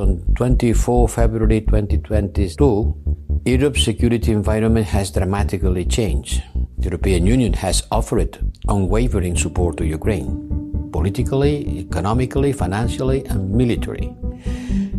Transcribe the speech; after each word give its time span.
on 0.00 0.24
24 0.34 1.08
February 1.08 1.60
2022, 1.60 3.42
Europe's 3.44 3.84
security 3.84 4.32
environment 4.32 4.86
has 4.86 5.10
dramatically 5.10 5.84
changed. 5.84 6.42
The 6.78 6.84
European 6.84 7.26
Union 7.26 7.52
has 7.52 7.86
offered 7.90 8.38
unwavering 8.68 9.36
support 9.36 9.76
to 9.76 9.86
Ukraine, 9.86 10.88
politically, 10.90 11.80
economically, 11.80 12.52
financially, 12.52 13.24
and 13.26 13.50
militarily. 13.50 14.16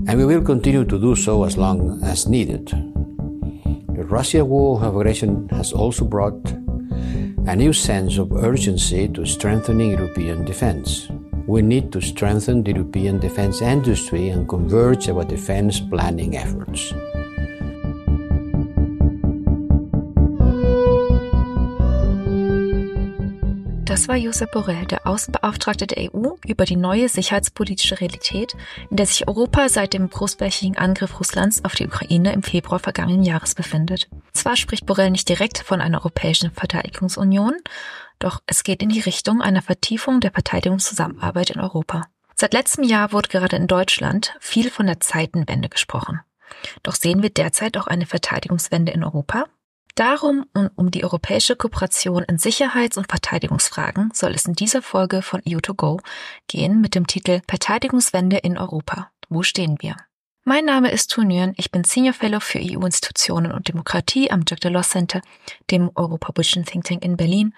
And 0.07 0.17
we 0.17 0.25
will 0.25 0.43
continue 0.43 0.85
to 0.85 0.99
do 0.99 1.15
so 1.15 1.43
as 1.43 1.57
long 1.57 2.03
as 2.03 2.27
needed. 2.27 2.67
The 2.67 4.05
Russia 4.05 4.45
war 4.45 4.83
of 4.83 4.95
aggression 4.95 5.49
has 5.49 5.73
also 5.73 6.05
brought 6.05 6.51
a 7.47 7.55
new 7.55 7.73
sense 7.73 8.17
of 8.17 8.31
urgency 8.31 9.07
to 9.09 9.25
strengthening 9.25 9.91
European 9.91 10.45
defense. 10.45 11.09
We 11.51 11.61
need 11.61 11.91
to 11.91 11.99
strengthen 11.99 12.63
the 12.63 12.71
European 12.71 13.19
defense 13.19 13.61
industry 13.61 14.29
and 14.29 14.47
converge 14.47 15.09
our 15.09 15.25
defense 15.25 15.81
planning 15.81 16.35
efforts. 16.35 16.93
Das 23.83 24.07
war 24.07 24.15
Josep 24.15 24.53
Borrell, 24.53 24.85
der 24.85 25.05
Außenbeauftragte 25.05 25.87
der 25.87 26.15
EU 26.15 26.35
über 26.47 26.63
die 26.63 26.77
neue 26.77 27.09
sicherheitspolitische 27.09 27.99
Realität, 27.99 28.55
in 28.89 28.95
der 28.95 29.05
sich 29.05 29.27
Europa 29.27 29.67
seit 29.67 29.91
dem 29.91 30.09
großflächigen 30.09 30.77
Angriff 30.77 31.19
Russlands 31.19 31.65
auf 31.65 31.75
die 31.75 31.85
Ukraine 31.85 32.31
im 32.31 32.43
Februar 32.43 32.79
vergangenen 32.79 33.23
Jahres 33.23 33.55
befindet. 33.55 34.07
Zwar 34.31 34.55
spricht 34.55 34.85
Borrell 34.85 35.11
nicht 35.11 35.27
direkt 35.27 35.57
von 35.57 35.81
einer 35.81 35.99
europäischen 35.99 36.51
Verteidigungsunion, 36.51 37.55
doch 38.23 38.41
es 38.45 38.63
geht 38.63 38.81
in 38.81 38.89
die 38.89 38.99
Richtung 38.99 39.41
einer 39.41 39.61
Vertiefung 39.61 40.19
der 40.19 40.31
Verteidigungszusammenarbeit 40.31 41.51
in 41.51 41.59
Europa. 41.59 42.07
Seit 42.35 42.53
letztem 42.53 42.83
Jahr 42.83 43.11
wurde 43.11 43.29
gerade 43.29 43.55
in 43.55 43.67
Deutschland 43.67 44.35
viel 44.39 44.71
von 44.71 44.87
der 44.87 44.99
Zeitenwende 44.99 45.69
gesprochen. 45.69 46.21
Doch 46.83 46.95
sehen 46.95 47.21
wir 47.21 47.29
derzeit 47.29 47.77
auch 47.77 47.87
eine 47.87 48.05
Verteidigungswende 48.05 48.91
in 48.91 49.03
Europa? 49.03 49.45
Darum 49.95 50.45
und 50.53 50.71
um 50.75 50.89
die 50.89 51.03
europäische 51.03 51.55
Kooperation 51.55 52.23
in 52.23 52.37
Sicherheits- 52.37 52.97
und 52.97 53.09
Verteidigungsfragen 53.09 54.11
soll 54.13 54.31
es 54.31 54.45
in 54.45 54.53
dieser 54.53 54.81
Folge 54.81 55.21
von 55.21 55.41
EU2Go 55.41 56.01
gehen 56.47 56.79
mit 56.79 56.95
dem 56.95 57.07
Titel 57.07 57.41
Verteidigungswende 57.47 58.37
in 58.37 58.57
Europa. 58.57 59.11
Wo 59.29 59.43
stehen 59.43 59.77
wir? 59.81 59.97
Mein 60.43 60.65
Name 60.65 60.89
ist 60.89 61.11
Tu 61.11 61.21
Nguyen, 61.21 61.53
ich 61.57 61.69
bin 61.69 61.83
Senior 61.83 62.13
Fellow 62.13 62.39
für 62.39 62.59
EU-Institutionen 62.59 63.51
und 63.51 63.67
Demokratie 63.67 64.31
am 64.31 64.43
Jack 64.47 64.61
Delors 64.61 64.89
Center, 64.89 65.21
dem 65.69 65.91
europapolitischen 65.93 66.65
Think 66.65 66.85
Tank 66.85 67.05
in 67.05 67.15
Berlin. 67.15 67.53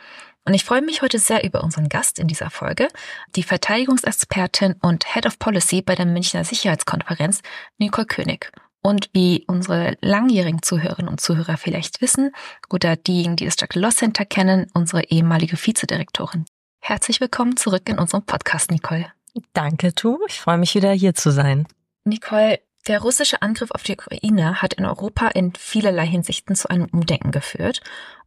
Und 0.46 0.54
ich 0.54 0.66
freue 0.66 0.82
mich 0.82 1.02
heute 1.02 1.20
sehr 1.20 1.46
über 1.46 1.64
unseren 1.64 1.88
Gast 1.88 2.20
in 2.20 2.28
dieser 2.28 2.50
Folge, 2.50 2.90
die 3.36 3.44
Verteidigungsexpertin 3.44 4.76
und 4.82 5.06
Head 5.14 5.26
of 5.26 5.40
Policy 5.40 5.82
bei 5.82 5.96
der 5.96 6.06
Münchner 6.06 6.44
Sicherheitskonferenz, 6.44 7.42
Nicole 7.78 8.08
König. 8.08 8.52
Und 8.82 9.10
wie 9.14 9.46
unsere 9.48 9.98
langjährigen 10.02 10.62
Zuhörerinnen 10.62 11.10
und 11.10 11.22
Zuhörer 11.22 11.56
vielleicht 11.56 12.02
wissen, 12.02 12.32
oder 12.70 12.98
diejenigen, 12.98 13.38
die 13.38 13.46
das 13.46 13.56
Jack 13.58 13.76
Loss 13.76 13.96
Center 13.96 14.26
kennen, 14.26 14.68
unsere 14.74 15.06
ehemalige 15.06 15.56
Vizedirektorin. 15.56 16.44
Herzlich 16.82 17.22
willkommen 17.22 17.56
zurück 17.56 17.88
in 17.88 17.98
unserem 17.98 18.26
Podcast, 18.26 18.70
Nicole. 18.70 19.06
Danke, 19.54 19.96
Tu. 19.96 20.20
Ich 20.28 20.42
freue 20.42 20.58
mich 20.58 20.76
wieder 20.76 20.92
hier 20.92 21.16
zu 21.16 21.32
sein. 21.32 21.66
Nicole, 22.04 22.60
der 22.88 23.02
russische 23.02 23.42
Angriff 23.42 23.72
auf 23.72 23.84
die 23.84 23.94
Ukraine 23.94 24.62
hat 24.62 24.74
in 24.74 24.86
Europa 24.86 25.30
in 25.30 25.54
vielerlei 25.56 26.06
Hinsichten 26.06 26.54
zu 26.54 26.70
einem 26.70 26.88
Umdenken 26.92 27.32
geführt. 27.32 27.80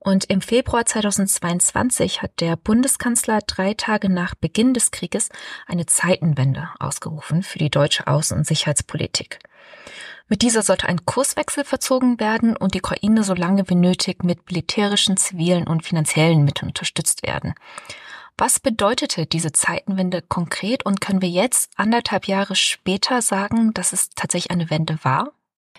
Und 0.07 0.27
im 0.27 0.41
Februar 0.41 0.87
2022 0.87 2.23
hat 2.23 2.41
der 2.41 2.55
Bundeskanzler 2.55 3.41
drei 3.45 3.75
Tage 3.75 4.09
nach 4.09 4.37
Beginn 4.37 4.73
des 4.73 4.93
Krieges 4.93 5.31
eine 5.67 5.85
Zeitenwende 5.85 6.69
ausgerufen 6.79 7.43
für 7.43 7.59
die 7.59 7.71
deutsche 7.71 8.07
Außen- 8.07 8.37
und 8.37 8.47
Sicherheitspolitik. 8.47 9.41
Mit 10.29 10.43
dieser 10.43 10.62
sollte 10.62 10.89
ein 10.89 11.05
Kurswechsel 11.07 11.65
verzogen 11.65 12.21
werden 12.21 12.57
und 12.57 12.75
die 12.75 12.83
Ukraine 12.83 13.25
so 13.25 13.34
lange 13.34 13.69
wie 13.69 13.75
nötig 13.75 14.22
mit 14.22 14.49
militärischen, 14.49 15.17
zivilen 15.17 15.67
und 15.67 15.84
finanziellen 15.84 16.44
Mitteln 16.44 16.69
unterstützt 16.69 17.27
werden. 17.27 17.55
Was 18.38 18.61
bedeutete 18.61 19.27
diese 19.27 19.50
Zeitenwende 19.50 20.23
konkret 20.23 20.87
und 20.87 21.00
können 21.00 21.21
wir 21.21 21.31
jetzt 21.31 21.73
anderthalb 21.75 22.28
Jahre 22.28 22.55
später 22.55 23.23
sagen, 23.23 23.75
dass 23.75 23.93
es 23.93 24.11
tatsächlich 24.11 24.53
eine 24.53 24.71
Wende 24.71 25.00
war? 25.03 25.33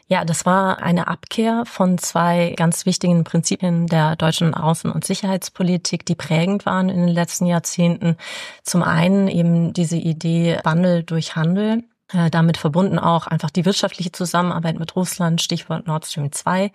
Ja, 0.10 0.24
das 0.24 0.46
war 0.46 0.82
eine 0.82 1.08
Abkehr 1.08 1.64
von 1.66 1.98
zwei 1.98 2.54
ganz 2.56 2.86
wichtigen 2.86 3.26
Prinzipien 3.26 3.88
der 3.88 4.16
deutschen 4.16 4.56
Außen- 4.56 4.90
und 4.90 5.04
Sicherheitspolitik, 5.06 6.06
die 6.06 6.16
prägend 6.16 6.66
waren 6.66 6.88
in 6.88 7.08
den 7.08 7.14
letzten 7.14 7.46
Jahrzehnten. 7.46 8.16
Zum 8.64 8.84
einen 8.84 9.28
eben 9.28 9.74
diese 9.74 9.98
Idee 9.98 10.60
Wandel 10.64 11.04
durch 11.04 11.36
Handel 11.36 11.84
damit 12.32 12.56
verbunden 12.56 13.00
auch 13.00 13.28
einfach 13.28 13.50
die 13.50 13.66
wirtschaftliche 13.66 14.14
Zusammenarbeit 14.14 14.80
mit 14.80 14.96
Russland, 14.96 15.42
Stichwort 15.42 15.88
Nord 15.88 16.06
Stream 16.06 16.32
2. 16.32 16.72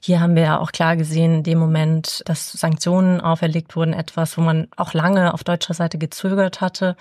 Hier 0.00 0.20
haben 0.20 0.34
wir 0.34 0.42
ja 0.42 0.58
auch 0.58 0.72
klar 0.72 0.96
gesehen, 0.96 1.36
in 1.36 1.42
dem 1.44 1.58
Moment, 1.58 2.22
dass 2.26 2.50
Sanktionen 2.50 3.20
auferlegt 3.20 3.76
wurden, 3.76 3.92
etwas, 3.92 4.36
wo 4.36 4.40
man 4.40 4.66
auch 4.76 4.92
lange 4.92 5.34
auf 5.34 5.44
deutscher 5.44 5.74
Seite 5.74 5.98
gezögert 5.98 6.60
hatte. 6.60 6.96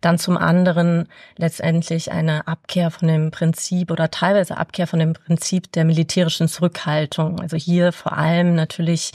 Dann 0.00 0.18
zum 0.18 0.36
anderen 0.36 1.08
letztendlich 1.36 2.12
eine 2.12 2.46
Abkehr 2.46 2.92
von 2.92 3.08
dem 3.08 3.32
Prinzip 3.32 3.90
oder 3.90 4.12
teilweise 4.12 4.56
Abkehr 4.56 4.86
von 4.86 5.00
dem 5.00 5.14
Prinzip 5.14 5.72
der 5.72 5.84
militärischen 5.84 6.46
Zurückhaltung. 6.46 7.40
Also 7.40 7.56
hier 7.56 7.92
vor 7.92 8.12
allem 8.12 8.54
natürlich 8.54 9.12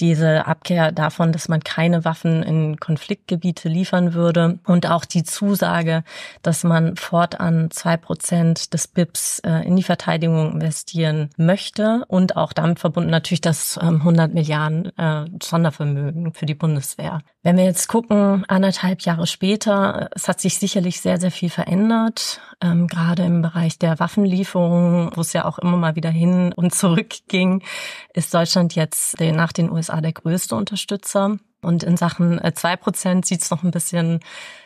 diese 0.00 0.46
Abkehr 0.46 0.92
davon, 0.92 1.32
dass 1.32 1.48
man 1.48 1.60
keine 1.64 2.04
Waffen 2.04 2.42
in 2.42 2.78
Konfliktgebiete 2.78 3.68
liefern 3.68 4.14
würde 4.14 4.58
und 4.66 4.88
auch 4.88 5.04
die 5.04 5.24
Zusage, 5.24 6.04
dass 6.42 6.62
man 6.64 6.96
fortan 6.96 7.70
zwei 7.70 7.96
Prozent 7.96 8.72
des 8.74 8.86
BIPs 8.88 9.40
äh, 9.40 9.66
in 9.66 9.76
die 9.76 9.82
Verteidigung 9.82 10.52
investieren 10.52 11.30
möchte 11.36 12.04
und 12.08 12.36
auch 12.36 12.52
damit 12.52 12.78
verbunden 12.78 13.10
natürlich 13.10 13.40
das 13.40 13.76
100 13.78 14.28
ähm, 14.28 14.34
Milliarden 14.34 14.96
äh, 14.96 15.24
Sondervermögen 15.42 16.32
für 16.32 16.46
die 16.46 16.54
Bundeswehr. 16.54 17.22
Wenn 17.42 17.56
wir 17.56 17.64
jetzt 17.64 17.88
gucken, 17.88 18.44
anderthalb 18.46 19.02
Jahre 19.02 19.26
später, 19.26 20.10
es 20.14 20.28
hat 20.28 20.40
sich 20.40 20.58
sicherlich 20.58 21.00
sehr, 21.00 21.18
sehr 21.18 21.30
viel 21.30 21.50
verändert, 21.50 22.40
ähm, 22.60 22.86
gerade 22.86 23.24
im 23.24 23.42
Bereich 23.42 23.78
der 23.78 23.98
Waffenlieferungen, 23.98 25.10
wo 25.14 25.20
es 25.20 25.32
ja 25.32 25.44
auch 25.44 25.58
immer 25.58 25.76
mal 25.76 25.96
wieder 25.96 26.10
hin 26.10 26.52
und 26.54 26.74
zurück 26.74 27.14
ging, 27.28 27.62
ist 28.12 28.34
Deutschland 28.34 28.74
jetzt 28.74 29.20
nach 29.20 29.52
den 29.52 29.70
USA 29.70 29.87
der 30.00 30.12
größte 30.12 30.54
Unterstützer. 30.54 31.38
Und 31.60 31.82
in 31.82 31.96
Sachen 31.96 32.42
äh, 32.42 32.54
zwei 32.54 32.76
Prozent 32.76 33.26
sieht 33.26 33.42
es 33.42 33.50
noch 33.50 33.62
ein 33.62 33.70
bisschen, 33.70 34.20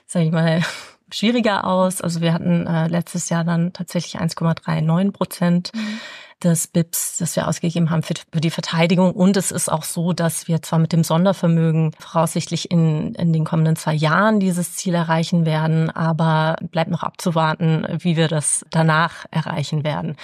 sage 0.06 0.26
ich 0.26 0.32
mal, 0.32 0.62
schwieriger 1.12 1.66
aus. 1.66 2.00
Also 2.00 2.20
wir 2.20 2.32
hatten 2.32 2.66
äh, 2.66 2.88
letztes 2.88 3.28
Jahr 3.28 3.44
dann 3.44 3.72
tatsächlich 3.72 4.20
1,39 4.20 5.12
Prozent. 5.12 5.72
Mhm 5.74 6.00
des 6.42 6.66
BIPs, 6.66 7.18
das 7.18 7.36
wir 7.36 7.48
ausgegeben 7.48 7.90
haben 7.90 8.02
für, 8.02 8.14
für, 8.32 8.40
die 8.40 8.50
Verteidigung. 8.50 9.12
Und 9.12 9.36
es 9.36 9.50
ist 9.50 9.70
auch 9.70 9.84
so, 9.84 10.12
dass 10.12 10.48
wir 10.48 10.62
zwar 10.62 10.78
mit 10.78 10.92
dem 10.92 11.04
Sondervermögen 11.04 11.92
voraussichtlich 11.98 12.70
in, 12.70 13.14
in 13.14 13.32
den 13.32 13.44
kommenden 13.44 13.76
zwei 13.76 13.94
Jahren 13.94 14.40
dieses 14.40 14.74
Ziel 14.74 14.94
erreichen 14.94 15.46
werden, 15.46 15.90
aber 15.90 16.56
bleibt 16.70 16.90
noch 16.90 17.02
abzuwarten, 17.02 17.86
wie 17.98 18.16
wir 18.16 18.28
das 18.28 18.64
danach 18.70 19.26
erreichen 19.30 19.84
werden. 19.84 20.16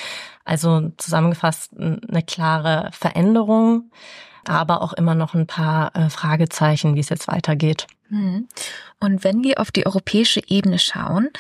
Also 0.45 0.91
zusammengefasst 0.97 1.73
eine 1.79 2.23
klare 2.27 2.91
Veränderung, 2.93 3.91
aber 4.49 4.83
auch 4.83 4.93
immer 4.93 5.15
noch 5.15 5.35
ein 5.35 5.47
paar 5.47 5.95
äh, 5.95 6.11
Fragezeichen, 6.11 6.95
wie 6.95 7.01
es 7.01 7.09
jetzt 7.09 7.29
weitergeht. 7.29 7.87
Mhm. 8.09 8.49
Und 9.01 9.25
wenn 9.25 9.45
wir 9.45 9.61
auf 9.61 9.71
die 9.71 9.87
europäische 9.87 10.41
Ebene 10.49 10.79
schauen, 10.79 11.31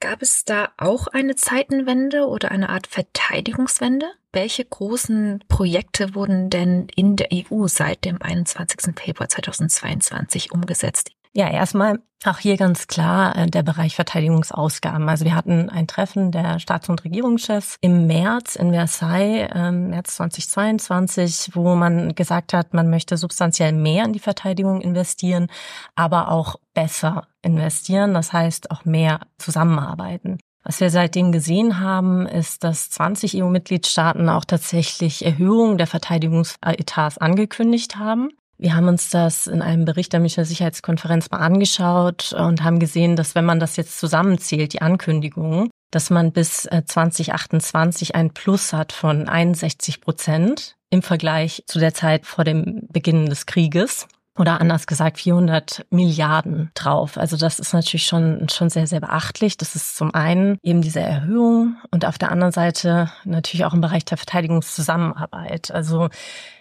Gab 0.00 0.20
es 0.20 0.44
da 0.44 0.68
auch 0.76 1.06
eine 1.06 1.34
Zeitenwende 1.34 2.26
oder 2.26 2.50
eine 2.50 2.68
Art 2.68 2.86
Verteidigungswende? 2.86 4.04
Welche 4.32 4.62
großen 4.62 5.42
Projekte 5.48 6.14
wurden 6.14 6.50
denn 6.50 6.88
in 6.94 7.16
der 7.16 7.28
EU 7.32 7.68
seit 7.68 8.04
dem 8.04 8.20
21. 8.20 8.94
Februar 8.96 9.30
2022 9.30 10.52
umgesetzt? 10.52 11.12
Ja, 11.36 11.50
erstmal 11.50 11.98
auch 12.24 12.38
hier 12.38 12.56
ganz 12.56 12.86
klar 12.86 13.36
äh, 13.36 13.46
der 13.46 13.64
Bereich 13.64 13.96
Verteidigungsausgaben. 13.96 15.08
Also 15.08 15.24
wir 15.24 15.34
hatten 15.34 15.68
ein 15.68 15.88
Treffen 15.88 16.30
der 16.30 16.60
Staats- 16.60 16.88
und 16.88 17.04
Regierungschefs 17.04 17.76
im 17.80 18.06
März 18.06 18.54
in 18.54 18.72
Versailles, 18.72 19.50
ähm, 19.52 19.90
März 19.90 20.14
2022, 20.16 21.50
wo 21.54 21.74
man 21.74 22.14
gesagt 22.14 22.52
hat, 22.52 22.72
man 22.72 22.88
möchte 22.88 23.16
substanziell 23.16 23.72
mehr 23.72 24.04
in 24.04 24.12
die 24.12 24.20
Verteidigung 24.20 24.80
investieren, 24.80 25.48
aber 25.96 26.30
auch 26.30 26.56
besser 26.72 27.26
investieren. 27.42 28.14
Das 28.14 28.32
heißt 28.32 28.70
auch 28.70 28.84
mehr 28.84 29.20
zusammenarbeiten. 29.38 30.38
Was 30.62 30.80
wir 30.80 30.88
seitdem 30.88 31.32
gesehen 31.32 31.80
haben, 31.80 32.26
ist, 32.26 32.64
dass 32.64 32.90
20 32.90 33.42
EU-Mitgliedstaaten 33.42 34.30
auch 34.30 34.46
tatsächlich 34.46 35.24
Erhöhungen 35.24 35.78
der 35.78 35.86
Verteidigungsetats 35.86 37.18
angekündigt 37.18 37.96
haben. 37.96 38.30
Wir 38.58 38.76
haben 38.76 38.88
uns 38.88 39.10
das 39.10 39.46
in 39.46 39.62
einem 39.62 39.84
Bericht 39.84 40.12
der 40.12 40.20
Münchner 40.20 40.44
Sicherheitskonferenz 40.44 41.30
mal 41.30 41.38
angeschaut 41.38 42.32
und 42.32 42.62
haben 42.62 42.78
gesehen, 42.78 43.16
dass 43.16 43.34
wenn 43.34 43.44
man 43.44 43.60
das 43.60 43.76
jetzt 43.76 43.98
zusammenzählt, 43.98 44.72
die 44.72 44.82
Ankündigungen, 44.82 45.70
dass 45.90 46.10
man 46.10 46.32
bis 46.32 46.62
2028 46.62 48.10
äh, 48.10 48.14
ein 48.14 48.30
Plus 48.30 48.72
hat 48.72 48.92
von 48.92 49.28
61 49.28 50.00
Prozent 50.00 50.76
im 50.90 51.02
Vergleich 51.02 51.64
zu 51.66 51.78
der 51.78 51.94
Zeit 51.94 52.26
vor 52.26 52.44
dem 52.44 52.86
Beginn 52.90 53.26
des 53.26 53.46
Krieges. 53.46 54.06
Oder 54.38 54.60
anders 54.60 54.86
gesagt 54.86 55.18
400 55.18 55.86
Milliarden 55.90 56.70
drauf. 56.74 57.16
Also 57.16 57.36
das 57.36 57.58
ist 57.60 57.72
natürlich 57.72 58.06
schon, 58.06 58.48
schon 58.48 58.68
sehr, 58.68 58.86
sehr 58.86 59.00
beachtlich. 59.00 59.56
Das 59.56 59.76
ist 59.76 59.96
zum 59.96 60.12
einen 60.12 60.58
eben 60.62 60.82
diese 60.82 61.00
Erhöhung 61.00 61.76
und 61.90 62.04
auf 62.04 62.18
der 62.18 62.32
anderen 62.32 62.52
Seite 62.52 63.10
natürlich 63.24 63.64
auch 63.64 63.74
im 63.74 63.80
Bereich 63.80 64.04
der 64.04 64.18
Verteidigungszusammenarbeit. 64.18 65.70
Also 65.70 66.08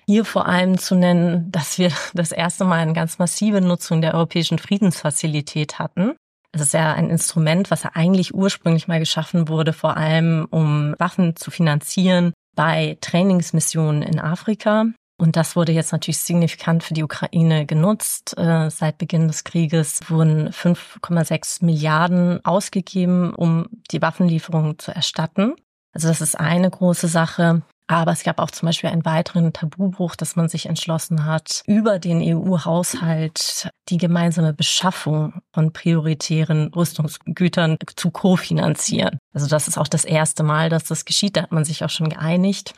hier 0.06 0.25
vor 0.25 0.48
allem 0.48 0.78
zu 0.78 0.96
nennen, 0.96 1.52
dass 1.52 1.80
wir 1.80 1.92
das 2.14 2.31
erste 2.31 2.66
Mal 2.66 2.80
eine 2.80 2.94
ganz 2.94 3.18
massive 3.18 3.62
Nutzung 3.62 4.02
der 4.02 4.14
Europäischen 4.14 4.60
Friedensfazilität 4.60 5.80
hatten. 5.80 6.14
Es 6.52 6.62
ist 6.62 6.74
ja 6.74 6.94
ein 6.94 7.10
Instrument, 7.10 7.72
was 7.72 7.81
ja 7.81 7.92
eigentlich 7.96 8.36
ursprünglich 8.36 8.88
mal 8.88 9.00
geschaffen 9.00 9.48
wurde, 9.48 9.74
vor 9.74 9.98
allem 9.98 10.46
um 10.52 10.94
Waffen 11.00 11.36
zu 11.36 11.50
finanzieren 11.50 12.34
bei 12.56 13.00
Trainingsmissionen 13.02 14.04
in 14.04 14.19
Afrika. 14.19 14.86
Und 15.24 15.38
das 15.38 15.56
wurde 15.56 15.72
jetzt 15.72 15.94
natürlich 15.94 16.18
signifikant 16.18 16.84
für 16.84 16.94
die 16.94 17.04
Ukraine 17.04 17.66
genutzt. 17.66 18.38
Äh, 18.38 18.70
seit 18.70 18.98
Beginn 18.98 19.30
des 19.30 19.46
Krieges 19.46 20.02
wurden 20.10 20.50
5,6 20.50 21.64
Milliarden 21.64 22.44
ausgegeben, 22.44 23.34
um 23.34 23.70
die 23.90 24.02
Waffenlieferungen 24.02 24.80
zu 24.80 24.92
erstatten. 24.92 25.54
Also 25.94 26.10
das 26.10 26.20
ist 26.20 26.38
eine 26.38 26.70
große 26.70 27.08
Sache. 27.08 27.62
Aber 27.88 28.12
es 28.12 28.24
gab 28.24 28.40
auch 28.40 28.52
zum 28.52 28.66
Beispiel 28.66 28.90
einen 28.90 29.06
weiteren 29.06 29.54
Tabubruch, 29.54 30.18
dass 30.18 30.36
man 30.36 30.50
sich 30.50 30.66
entschlossen 30.66 31.24
hat, 31.24 31.64
über 31.68 32.00
den 32.00 32.22
EU-Haushalt 32.22 33.69
die 33.88 33.98
gemeinsame 33.98 34.54
Beschaffung 34.54 35.42
von 35.54 35.72
prioritären 35.72 36.68
Rüstungsgütern 36.74 37.78
zu 37.96 38.12
kofinanzieren. 38.12 39.19
Also 39.34 39.48
das 39.48 39.69
ist 39.69 39.78
auch 39.78 39.88
das 39.88 40.04
erste 40.04 40.44
Mal, 40.44 40.69
dass 40.69 40.84
das 40.84 41.06
geschieht. 41.06 41.38
Da 41.38 41.44
hat 41.44 41.54
man 41.54 41.64
sich 41.64 41.86
auch 41.86 41.90
schon 41.90 42.10
geeinigt. 42.10 42.74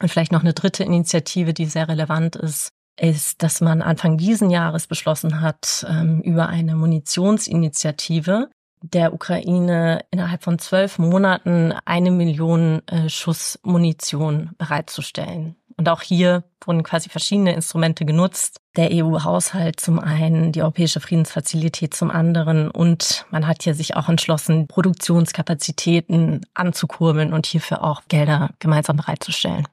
Und 0.00 0.10
vielleicht 0.10 0.32
noch 0.32 0.42
eine 0.42 0.54
dritte 0.54 0.84
Initiative, 0.84 1.54
die 1.54 1.66
sehr 1.66 1.88
relevant 1.88 2.36
ist, 2.36 2.70
ist, 3.00 3.42
dass 3.42 3.60
man 3.60 3.82
Anfang 3.82 4.18
diesen 4.18 4.50
Jahres 4.50 4.86
beschlossen 4.86 5.40
hat, 5.40 5.86
ähm, 5.88 6.20
über 6.20 6.48
eine 6.48 6.74
Munitionsinitiative 6.74 8.48
der 8.82 9.12
Ukraine 9.12 10.04
innerhalb 10.10 10.44
von 10.44 10.58
zwölf 10.58 10.98
Monaten 10.98 11.74
eine 11.84 12.10
Million 12.10 12.82
äh, 12.86 13.08
Schuss 13.08 13.58
Munition 13.62 14.50
bereitzustellen. 14.58 15.56
Und 15.76 15.88
auch 15.88 16.02
hier 16.02 16.42
wurden 16.64 16.82
quasi 16.82 17.08
verschiedene 17.08 17.54
Instrumente 17.54 18.04
genutzt. 18.04 18.58
Der 18.76 18.90
EU-Haushalt 18.92 19.78
zum 19.78 20.00
einen, 20.00 20.50
die 20.50 20.62
Europäische 20.62 20.98
Friedensfazilität 20.98 21.94
zum 21.94 22.10
anderen. 22.10 22.68
Und 22.68 23.26
man 23.30 23.46
hat 23.46 23.62
hier 23.62 23.74
sich 23.74 23.94
auch 23.94 24.08
entschlossen, 24.08 24.66
Produktionskapazitäten 24.66 26.44
anzukurbeln 26.54 27.32
und 27.32 27.46
hierfür 27.46 27.84
auch 27.84 28.02
Gelder 28.08 28.50
gemeinsam 28.58 28.96
bereitzustellen. 28.96 29.68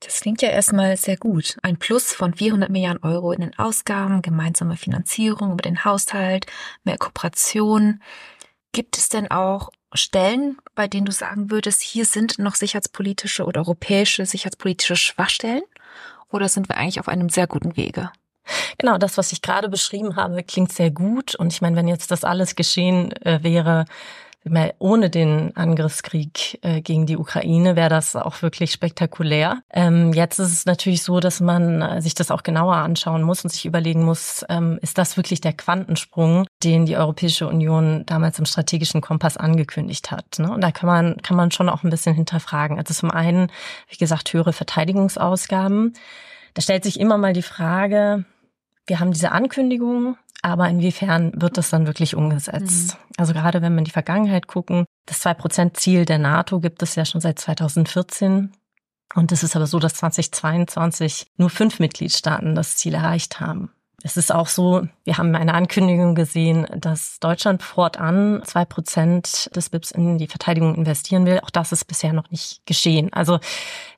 Das 0.00 0.20
klingt 0.20 0.42
ja 0.42 0.50
erstmal 0.50 0.96
sehr 0.96 1.16
gut. 1.16 1.56
Ein 1.62 1.76
Plus 1.76 2.12
von 2.12 2.34
400 2.34 2.70
Milliarden 2.70 3.02
Euro 3.02 3.32
in 3.32 3.40
den 3.40 3.58
Ausgaben, 3.58 4.22
gemeinsame 4.22 4.76
Finanzierung 4.76 5.52
über 5.52 5.62
den 5.62 5.84
Haushalt, 5.84 6.46
mehr 6.84 6.98
Kooperation. 6.98 8.00
Gibt 8.72 8.96
es 8.96 9.08
denn 9.08 9.30
auch 9.30 9.70
Stellen, 9.92 10.58
bei 10.74 10.86
denen 10.86 11.06
du 11.06 11.12
sagen 11.12 11.50
würdest, 11.50 11.82
hier 11.82 12.04
sind 12.04 12.38
noch 12.38 12.54
sicherheitspolitische 12.54 13.44
oder 13.44 13.60
europäische 13.62 14.24
sicherheitspolitische 14.24 14.96
Schwachstellen? 14.96 15.62
Oder 16.30 16.48
sind 16.48 16.68
wir 16.68 16.76
eigentlich 16.76 17.00
auf 17.00 17.08
einem 17.08 17.28
sehr 17.28 17.46
guten 17.46 17.76
Wege? 17.76 18.12
Genau, 18.78 18.98
das, 18.98 19.18
was 19.18 19.32
ich 19.32 19.42
gerade 19.42 19.68
beschrieben 19.68 20.16
habe, 20.16 20.42
klingt 20.42 20.72
sehr 20.72 20.90
gut. 20.90 21.34
Und 21.34 21.52
ich 21.52 21.60
meine, 21.60 21.76
wenn 21.76 21.88
jetzt 21.88 22.10
das 22.10 22.24
alles 22.24 22.54
geschehen 22.54 23.12
äh, 23.22 23.42
ohne 24.78 25.10
den 25.10 25.56
Angriffskrieg 25.56 26.58
äh, 26.62 26.80
gegen 26.80 27.06
die 27.06 27.16
Ukraine 27.16 27.76
wäre 27.76 27.88
das 27.88 28.16
auch 28.16 28.42
wirklich 28.42 28.72
spektakulär. 28.72 29.62
Ähm, 29.72 30.12
jetzt 30.12 30.38
ist 30.38 30.52
es 30.52 30.66
natürlich 30.66 31.02
so, 31.02 31.20
dass 31.20 31.40
man 31.40 31.82
äh, 31.82 32.02
sich 32.02 32.14
das 32.14 32.30
auch 32.30 32.42
genauer 32.42 32.76
anschauen 32.76 33.22
muss 33.22 33.44
und 33.44 33.50
sich 33.50 33.66
überlegen 33.66 34.04
muss, 34.04 34.44
ähm, 34.48 34.78
ist 34.82 34.98
das 34.98 35.16
wirklich 35.16 35.40
der 35.40 35.52
Quantensprung, 35.52 36.46
den 36.62 36.86
die 36.86 36.96
Europäische 36.96 37.46
Union 37.48 38.04
damals 38.06 38.38
im 38.38 38.46
strategischen 38.46 39.00
Kompass 39.00 39.36
angekündigt 39.36 40.10
hat. 40.10 40.38
Ne? 40.38 40.52
Und 40.52 40.60
da 40.60 40.70
kann 40.70 40.86
man, 40.86 41.16
kann 41.22 41.36
man 41.36 41.50
schon 41.50 41.68
auch 41.68 41.82
ein 41.82 41.90
bisschen 41.90 42.14
hinterfragen. 42.14 42.78
Also 42.78 42.94
zum 42.94 43.10
einen, 43.10 43.50
wie 43.88 43.96
gesagt, 43.96 44.32
höhere 44.32 44.52
Verteidigungsausgaben. 44.52 45.94
Da 46.54 46.62
stellt 46.62 46.84
sich 46.84 46.98
immer 46.98 47.18
mal 47.18 47.32
die 47.32 47.42
Frage, 47.42 48.24
wir 48.88 49.00
haben 49.00 49.12
diese 49.12 49.32
Ankündigung, 49.32 50.16
aber 50.42 50.68
inwiefern 50.68 51.32
wird 51.34 51.56
das 51.56 51.70
dann 51.70 51.86
wirklich 51.86 52.14
umgesetzt? 52.14 52.94
Mhm. 52.94 53.14
Also 53.16 53.32
gerade 53.32 53.62
wenn 53.62 53.72
wir 53.74 53.80
in 53.80 53.84
die 53.84 53.90
Vergangenheit 53.90 54.46
gucken, 54.46 54.84
das 55.06 55.24
2-Prozent-Ziel 55.24 56.04
der 56.04 56.18
NATO 56.18 56.60
gibt 56.60 56.82
es 56.82 56.94
ja 56.94 57.04
schon 57.04 57.20
seit 57.20 57.38
2014. 57.38 58.52
Und 59.14 59.32
es 59.32 59.42
ist 59.42 59.56
aber 59.56 59.66
so, 59.66 59.78
dass 59.78 59.94
2022 59.94 61.26
nur 61.36 61.50
fünf 61.50 61.80
Mitgliedstaaten 61.80 62.54
das 62.54 62.76
Ziel 62.76 62.94
erreicht 62.94 63.40
haben. 63.40 63.70
Es 64.04 64.16
ist 64.16 64.32
auch 64.32 64.46
so, 64.46 64.86
wir 65.02 65.18
haben 65.18 65.34
eine 65.34 65.54
Ankündigung 65.54 66.14
gesehen, 66.14 66.68
dass 66.76 67.18
Deutschland 67.18 67.64
fortan 67.64 68.42
zwei 68.44 68.64
Prozent 68.64 69.50
des 69.56 69.70
BIPs 69.70 69.90
in 69.90 70.18
die 70.18 70.28
Verteidigung 70.28 70.76
investieren 70.76 71.26
will. 71.26 71.40
Auch 71.40 71.50
das 71.50 71.72
ist 71.72 71.86
bisher 71.86 72.12
noch 72.12 72.30
nicht 72.30 72.64
geschehen. 72.64 73.12
Also 73.12 73.40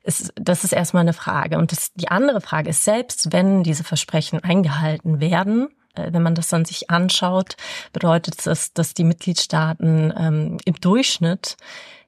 es, 0.01 0.33
das 0.35 0.63
ist 0.63 0.73
erstmal 0.73 1.01
eine 1.01 1.13
Frage. 1.13 1.59
Und 1.59 1.71
das, 1.71 1.93
die 1.93 2.07
andere 2.07 2.41
Frage 2.41 2.71
ist, 2.71 2.83
selbst 2.83 3.31
wenn 3.31 3.61
diese 3.61 3.83
Versprechen 3.83 4.43
eingehalten 4.43 5.19
werden, 5.19 5.69
wenn 5.95 6.23
man 6.23 6.35
das 6.35 6.47
dann 6.47 6.65
sich 6.65 6.89
anschaut, 6.89 7.55
bedeutet 7.93 8.45
es, 8.45 8.73
dass 8.73 8.93
die 8.93 9.03
Mitgliedstaaten 9.03 10.13
ähm, 10.17 10.57
im 10.65 10.75
Durchschnitt 10.75 11.57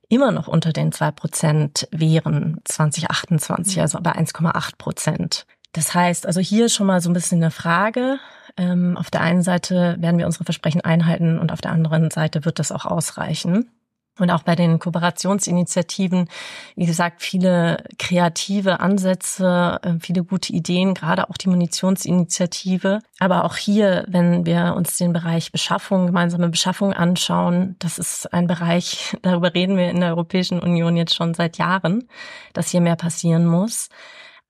immer 0.10 0.32
noch 0.32 0.48
unter 0.48 0.74
den 0.74 0.92
zwei 0.92 1.12
Prozent 1.12 1.88
wären 1.92 2.62
2028, 2.66 3.82
also 3.82 4.00
bei 4.02 4.12
1,8 4.12 4.78
Prozent. 4.78 5.46
Das 5.74 5.94
heißt, 5.94 6.28
also 6.28 6.40
hier 6.40 6.70
schon 6.70 6.88
mal 6.88 7.02
so 7.02 7.10
ein 7.10 7.14
bisschen 7.14 7.42
eine 7.42 7.52
Frage. 7.52 8.20
Ähm, 8.56 8.96
auf 8.96 9.10
der 9.10 9.22
einen 9.22 9.42
Seite 9.42 9.96
werden 10.00 10.20
wir 10.20 10.28
unsere 10.28 10.44
Versprechen 10.44 10.82
einhalten 10.82 11.40
und 11.40 11.52
auf 11.52 11.62
der 11.62 11.72
anderen 11.72 12.12
Seite 12.12 12.46
wird 12.46 12.60
das 12.60 12.72
auch 12.72 12.86
ausreichen. 12.86 13.72
Und 14.20 14.30
auch 14.30 14.44
bei 14.44 14.56
den 14.56 14.78
Kooperationsinitiativen, 14.78 16.30
wie 16.76 16.86
gesagt, 16.86 17.24
viele 17.24 17.84
kreative 17.98 18.80
Ansätze, 18.80 19.80
äh, 19.82 19.94
viele 20.00 20.24
gute 20.24 20.54
Ideen, 20.54 20.94
gerade 20.94 21.30
auch 21.30 21.38
die 21.38 21.50
Munitionsinitiative. 21.50 23.00
Aber 23.20 23.44
auch 23.44 23.56
hier, 23.56 24.06
wenn 24.08 24.46
wir 24.46 24.76
uns 24.78 24.98
den 24.98 25.14
Bereich 25.14 25.52
Beschaffung, 25.52 26.06
gemeinsame 26.06 26.50
Beschaffung 26.50 26.94
anschauen, 26.94 27.76
das 27.80 27.98
ist 27.98 28.32
ein 28.32 28.46
Bereich, 28.46 29.18
darüber 29.24 29.56
reden 29.56 29.78
wir 29.78 29.90
in 29.90 30.00
der 30.00 30.10
Europäischen 30.10 30.60
Union 30.60 30.96
jetzt 30.96 31.16
schon 31.16 31.34
seit 31.34 31.58
Jahren, 31.58 32.08
dass 32.54 32.70
hier 32.70 32.82
mehr 32.82 32.96
passieren 32.96 33.48
muss. 33.48 33.90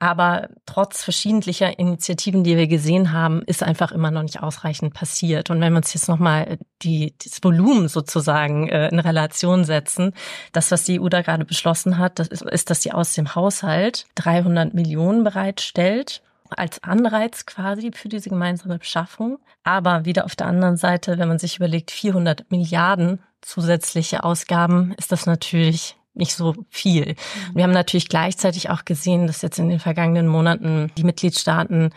Aber 0.03 0.49
trotz 0.65 1.01
verschiedentlicher 1.01 1.79
Initiativen, 1.79 2.43
die 2.43 2.57
wir 2.57 2.67
gesehen 2.67 3.13
haben, 3.13 3.41
ist 3.43 3.63
einfach 3.63 3.93
immer 3.93 4.11
noch 4.11 4.23
nicht 4.23 4.43
ausreichend 4.43 4.93
passiert. 4.93 5.49
Und 5.49 5.61
wenn 5.61 5.71
wir 5.71 5.77
uns 5.77 5.93
jetzt 5.93 6.09
nochmal 6.09 6.57
die, 6.81 7.15
das 7.23 7.41
Volumen 7.41 7.87
sozusagen 7.87 8.67
äh, 8.67 8.89
in 8.89 8.99
Relation 8.99 9.63
setzen, 9.63 10.11
das, 10.51 10.71
was 10.71 10.83
die 10.83 10.99
EU 10.99 11.07
da 11.07 11.21
gerade 11.21 11.45
beschlossen 11.45 11.99
hat, 11.99 12.19
das 12.19 12.27
ist, 12.27 12.41
ist, 12.41 12.69
dass 12.69 12.81
sie 12.81 12.91
aus 12.91 13.13
dem 13.13 13.33
Haushalt 13.33 14.05
300 14.15 14.73
Millionen 14.73 15.23
bereitstellt 15.23 16.21
als 16.49 16.83
Anreiz 16.83 17.45
quasi 17.45 17.91
für 17.93 18.09
diese 18.09 18.29
gemeinsame 18.29 18.79
Beschaffung. 18.79 19.39
Aber 19.63 20.03
wieder 20.03 20.25
auf 20.25 20.35
der 20.35 20.47
anderen 20.47 20.75
Seite, 20.75 21.17
wenn 21.17 21.29
man 21.29 21.39
sich 21.39 21.55
überlegt, 21.55 21.91
400 21.91 22.51
Milliarden 22.51 23.19
zusätzliche 23.39 24.25
Ausgaben, 24.25 24.93
ist 24.97 25.13
das 25.13 25.27
natürlich 25.27 25.95
nicht 26.13 26.35
so 26.35 26.55
viel. 26.69 27.09
Mhm. 27.09 27.55
Wir 27.55 27.63
haben 27.63 27.71
natürlich 27.71 28.09
gleichzeitig 28.09 28.69
auch 28.69 28.85
gesehen, 28.85 29.27
dass 29.27 29.41
jetzt 29.41 29.59
in 29.59 29.69
den 29.69 29.79
vergangenen 29.79 30.27
Monaten 30.27 30.91
die 30.97 31.03
Mitgliedstaaten 31.03 31.91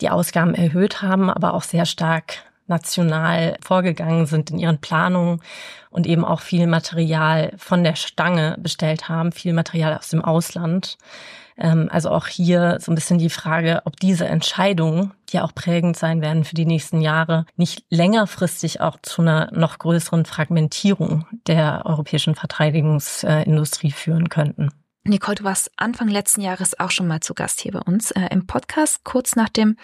die 0.00 0.10
Ausgaben 0.10 0.54
erhöht 0.54 1.02
haben, 1.02 1.30
aber 1.30 1.54
auch 1.54 1.62
sehr 1.62 1.86
stark 1.86 2.44
national 2.66 3.56
vorgegangen 3.64 4.26
sind 4.26 4.50
in 4.50 4.58
ihren 4.58 4.78
Planungen 4.78 5.40
und 5.90 6.06
eben 6.06 6.24
auch 6.24 6.40
viel 6.40 6.66
Material 6.66 7.52
von 7.56 7.84
der 7.84 7.96
Stange 7.96 8.56
bestellt 8.58 9.08
haben, 9.08 9.32
viel 9.32 9.52
Material 9.52 9.96
aus 9.96 10.08
dem 10.08 10.24
Ausland. 10.24 10.98
Ähm, 11.58 11.88
also 11.90 12.10
auch 12.10 12.26
hier 12.26 12.78
so 12.80 12.92
ein 12.92 12.94
bisschen 12.94 13.18
die 13.18 13.30
Frage, 13.30 13.82
ob 13.84 13.98
diese 13.98 14.26
Entscheidungen, 14.26 15.12
die 15.30 15.40
auch 15.40 15.54
prägend 15.54 15.96
sein 15.96 16.20
werden 16.20 16.44
für 16.44 16.54
die 16.54 16.66
nächsten 16.66 17.00
Jahre, 17.00 17.46
nicht 17.56 17.84
längerfristig 17.90 18.80
auch 18.80 18.98
zu 19.02 19.22
einer 19.22 19.50
noch 19.52 19.78
größeren 19.78 20.24
Fragmentierung 20.24 21.26
der 21.46 21.82
europäischen 21.86 22.34
Verteidigungsindustrie 22.34 23.92
führen 23.92 24.28
könnten. 24.28 24.70
Nicole, 25.08 25.36
du 25.36 25.44
warst 25.44 25.70
Anfang 25.76 26.08
letzten 26.08 26.40
Jahres 26.40 26.78
auch 26.78 26.90
schon 26.90 27.06
mal 27.06 27.20
zu 27.20 27.34
Gast 27.34 27.60
hier 27.60 27.72
bei 27.72 27.80
uns 27.80 28.10
äh, 28.10 28.28
im 28.30 28.46
Podcast, 28.46 29.04
kurz 29.04 29.36
nach 29.36 29.48
dem 29.48 29.76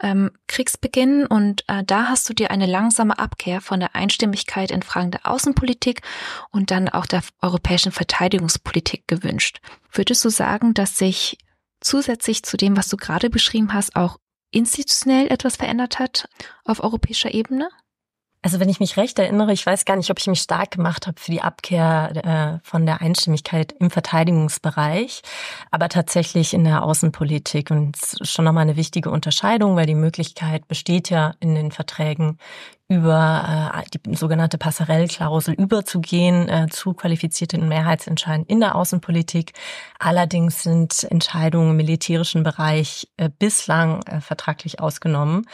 ähm, 0.00 0.30
Kriegsbeginn. 0.48 1.26
Und 1.26 1.64
äh, 1.68 1.84
da 1.84 2.08
hast 2.08 2.28
du 2.28 2.34
dir 2.34 2.50
eine 2.50 2.66
langsame 2.66 3.18
Abkehr 3.18 3.60
von 3.60 3.80
der 3.80 3.94
Einstimmigkeit 3.94 4.70
in 4.70 4.82
Fragen 4.82 5.10
der 5.10 5.26
Außenpolitik 5.26 6.02
und 6.50 6.70
dann 6.70 6.88
auch 6.88 7.06
der 7.06 7.22
europäischen 7.40 7.92
Verteidigungspolitik 7.92 9.06
gewünscht. 9.06 9.60
Würdest 9.92 10.24
du 10.24 10.28
sagen, 10.28 10.74
dass 10.74 10.98
sich 10.98 11.38
zusätzlich 11.80 12.42
zu 12.42 12.56
dem, 12.56 12.76
was 12.76 12.88
du 12.88 12.96
gerade 12.96 13.30
beschrieben 13.30 13.72
hast, 13.72 13.96
auch 13.96 14.18
institutionell 14.50 15.28
etwas 15.28 15.56
verändert 15.56 15.98
hat 15.98 16.28
auf 16.64 16.82
europäischer 16.82 17.34
Ebene? 17.34 17.68
Also 18.44 18.60
wenn 18.60 18.68
ich 18.68 18.78
mich 18.78 18.98
recht 18.98 19.18
erinnere, 19.18 19.54
ich 19.54 19.64
weiß 19.64 19.86
gar 19.86 19.96
nicht, 19.96 20.10
ob 20.10 20.18
ich 20.18 20.26
mich 20.26 20.40
stark 20.40 20.72
gemacht 20.72 21.06
habe 21.06 21.18
für 21.18 21.30
die 21.30 21.40
Abkehr 21.40 22.60
äh, 22.62 22.68
von 22.68 22.84
der 22.84 23.00
Einstimmigkeit 23.00 23.74
im 23.80 23.88
Verteidigungsbereich, 23.88 25.22
aber 25.70 25.88
tatsächlich 25.88 26.52
in 26.52 26.64
der 26.64 26.82
Außenpolitik. 26.82 27.70
Und 27.70 27.96
schon 28.20 28.44
nochmal 28.44 28.64
eine 28.64 28.76
wichtige 28.76 29.08
Unterscheidung, 29.08 29.76
weil 29.76 29.86
die 29.86 29.94
Möglichkeit 29.94 30.68
besteht 30.68 31.08
ja 31.08 31.32
in 31.40 31.54
den 31.54 31.72
Verträgen 31.72 32.36
über 32.88 33.74
äh, 33.74 33.98
die 34.04 34.14
sogenannte 34.14 34.58
Passerellklausel 34.58 35.54
überzugehen 35.54 36.48
äh, 36.48 36.66
zu 36.70 36.92
qualifizierten 36.92 37.66
Mehrheitsentscheiden 37.68 38.44
in 38.46 38.60
der 38.60 38.74
Außenpolitik. 38.74 39.52
Allerdings 39.98 40.62
sind 40.62 41.04
Entscheidungen 41.04 41.70
im 41.70 41.76
militärischen 41.76 42.42
Bereich 42.42 43.08
äh, 43.16 43.30
bislang 43.38 44.02
äh, 44.02 44.20
vertraglich 44.20 44.80
ausgenommen. 44.80 45.46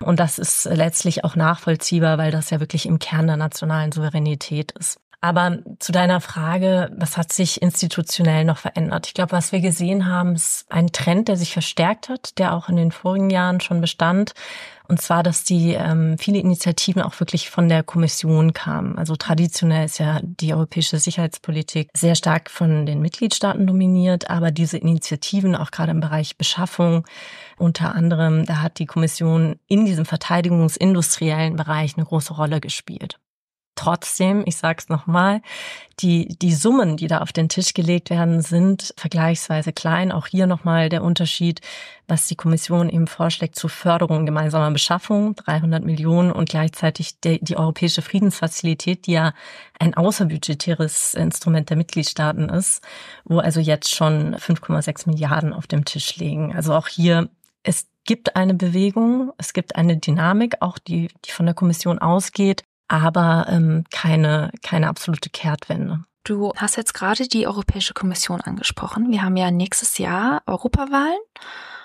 Und 0.00 0.18
das 0.18 0.38
ist 0.38 0.64
letztlich 0.64 1.24
auch 1.24 1.36
nachvollziehbar, 1.36 2.18
weil 2.18 2.32
das 2.32 2.50
ja 2.50 2.60
wirklich 2.60 2.86
im 2.86 2.98
Kern 2.98 3.26
der 3.26 3.36
nationalen 3.36 3.92
Souveränität 3.92 4.72
ist. 4.72 4.98
Aber 5.24 5.56
zu 5.78 5.90
deiner 5.90 6.20
Frage, 6.20 6.90
was 6.98 7.16
hat 7.16 7.32
sich 7.32 7.62
institutionell 7.62 8.44
noch 8.44 8.58
verändert? 8.58 9.06
Ich 9.06 9.14
glaube, 9.14 9.32
was 9.32 9.52
wir 9.52 9.60
gesehen 9.60 10.04
haben, 10.04 10.34
ist 10.34 10.66
ein 10.68 10.88
Trend, 10.88 11.28
der 11.28 11.38
sich 11.38 11.54
verstärkt 11.54 12.10
hat, 12.10 12.38
der 12.38 12.52
auch 12.52 12.68
in 12.68 12.76
den 12.76 12.92
vorigen 12.92 13.30
Jahren 13.30 13.62
schon 13.62 13.80
bestand. 13.80 14.34
Und 14.86 15.00
zwar, 15.00 15.22
dass 15.22 15.42
die 15.42 15.72
ähm, 15.72 16.18
viele 16.18 16.40
Initiativen 16.40 17.00
auch 17.00 17.18
wirklich 17.20 17.48
von 17.48 17.70
der 17.70 17.82
Kommission 17.82 18.52
kamen. 18.52 18.98
Also 18.98 19.16
traditionell 19.16 19.86
ist 19.86 19.98
ja 19.98 20.20
die 20.22 20.52
europäische 20.52 20.98
Sicherheitspolitik 20.98 21.88
sehr 21.94 22.16
stark 22.16 22.50
von 22.50 22.84
den 22.84 23.00
Mitgliedstaaten 23.00 23.66
dominiert, 23.66 24.28
aber 24.28 24.50
diese 24.50 24.76
Initiativen, 24.76 25.56
auch 25.56 25.70
gerade 25.70 25.92
im 25.92 26.00
Bereich 26.00 26.36
Beschaffung, 26.36 27.06
unter 27.56 27.94
anderem, 27.94 28.44
da 28.44 28.60
hat 28.60 28.78
die 28.78 28.84
Kommission 28.84 29.58
in 29.68 29.86
diesem 29.86 30.04
verteidigungsindustriellen 30.04 31.56
Bereich 31.56 31.96
eine 31.96 32.04
große 32.04 32.34
Rolle 32.34 32.60
gespielt. 32.60 33.18
Trotzdem, 33.76 34.44
ich 34.46 34.56
sage 34.56 34.78
es 34.78 34.88
nochmal, 34.88 35.42
die, 36.00 36.36
die 36.40 36.54
Summen, 36.54 36.96
die 36.96 37.08
da 37.08 37.18
auf 37.18 37.32
den 37.32 37.48
Tisch 37.48 37.74
gelegt 37.74 38.10
werden, 38.10 38.40
sind 38.40 38.94
vergleichsweise 38.96 39.72
klein. 39.72 40.12
Auch 40.12 40.28
hier 40.28 40.46
nochmal 40.46 40.88
der 40.88 41.02
Unterschied, 41.02 41.60
was 42.06 42.28
die 42.28 42.36
Kommission 42.36 42.88
eben 42.88 43.08
vorschlägt 43.08 43.56
zur 43.56 43.70
Förderung 43.70 44.26
gemeinsamer 44.26 44.70
Beschaffung, 44.70 45.34
300 45.36 45.84
Millionen 45.84 46.30
und 46.30 46.48
gleichzeitig 46.48 47.20
die, 47.20 47.42
die 47.42 47.56
europäische 47.56 48.02
Friedensfazilität, 48.02 49.06
die 49.06 49.12
ja 49.12 49.34
ein 49.80 49.94
außerbudgetäres 49.94 51.14
Instrument 51.14 51.68
der 51.70 51.76
Mitgliedstaaten 51.76 52.48
ist, 52.48 52.80
wo 53.24 53.38
also 53.38 53.58
jetzt 53.58 53.92
schon 53.92 54.36
5,6 54.36 55.08
Milliarden 55.08 55.52
auf 55.52 55.66
dem 55.66 55.84
Tisch 55.84 56.16
liegen. 56.16 56.54
Also 56.54 56.74
auch 56.74 56.86
hier, 56.86 57.28
es 57.64 57.88
gibt 58.04 58.36
eine 58.36 58.54
Bewegung, 58.54 59.32
es 59.38 59.52
gibt 59.52 59.74
eine 59.74 59.96
Dynamik, 59.96 60.56
auch 60.60 60.78
die, 60.78 61.08
die 61.24 61.30
von 61.32 61.46
der 61.46 61.54
Kommission 61.56 61.98
ausgeht 61.98 62.64
aber 63.02 63.46
ähm, 63.48 63.84
keine, 63.90 64.50
keine 64.62 64.88
absolute 64.88 65.30
Kehrtwende. 65.30 66.04
Du 66.24 66.52
hast 66.56 66.76
jetzt 66.76 66.94
gerade 66.94 67.28
die 67.28 67.46
Europäische 67.46 67.92
Kommission 67.92 68.40
angesprochen. 68.40 69.10
Wir 69.10 69.22
haben 69.22 69.36
ja 69.36 69.50
nächstes 69.50 69.98
Jahr 69.98 70.42
Europawahlen 70.46 71.18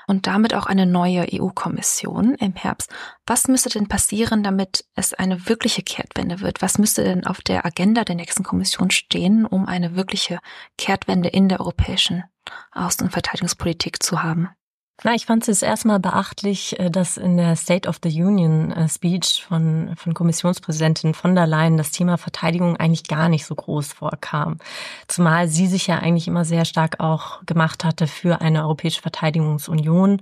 und 0.08 0.28
damit 0.28 0.54
auch 0.54 0.66
eine 0.66 0.86
neue 0.86 1.28
EU-Kommission 1.32 2.36
im 2.36 2.56
Herbst. 2.56 2.90
Was 3.28 3.48
müsste 3.48 3.70
denn 3.70 3.88
passieren, 3.88 4.42
damit 4.42 4.86
es 4.96 5.14
eine 5.14 5.48
wirkliche 5.48 5.84
Kehrtwende 5.84 6.40
wird? 6.40 6.62
Was 6.62 6.78
müsste 6.78 7.04
denn 7.04 7.28
auf 7.28 7.42
der 7.42 7.66
Agenda 7.66 8.04
der 8.06 8.16
nächsten 8.16 8.44
Kommission 8.44 8.92
stehen, 8.92 9.46
um 9.46 9.68
eine 9.68 9.96
wirkliche 9.96 10.40
Kehrtwende 10.78 11.30
in 11.30 11.50
der 11.50 11.60
europäischen 11.60 12.24
Außen- 12.72 13.04
und 13.04 13.12
Verteidigungspolitik 13.12 14.02
zu 14.02 14.24
haben? 14.24 14.50
Na, 15.02 15.14
ich 15.16 15.26
fand 15.26 15.48
es 15.48 15.62
erstmal 15.62 16.00
beachtlich, 16.00 16.78
äh, 16.78 16.90
dass 16.90 17.16
in 17.16 17.38
der 17.38 17.56
State 17.56 17.88
of 17.88 18.00
the 18.04 18.24
Union 18.24 18.72
äh, 18.74 18.90
Speech 18.90 19.46
von, 19.48 19.96
von 19.96 20.14
Kommissionspräsidentin 20.14 21.14
von 21.14 21.36
der 21.36 21.48
Leyen 21.48 21.78
das 21.78 21.92
Thema 21.92 22.18
Verteidigung 22.18 22.76
eigentlich 22.76 23.06
gar 23.06 23.30
nicht 23.30 23.46
so 23.46 23.56
groß 23.56 23.94
vorkam. 23.94 24.58
Zumal 25.08 25.48
sie 25.48 25.68
sich 25.68 25.88
ja 25.88 26.00
eigentlich 26.00 26.28
immer 26.28 26.44
sehr 26.44 26.66
stark 26.66 27.00
auch 27.00 27.46
gemacht 27.46 27.86
hatte 27.86 28.08
für 28.08 28.42
eine 28.42 28.64
europäische 28.64 29.02
Verteidigungsunion. 29.02 30.22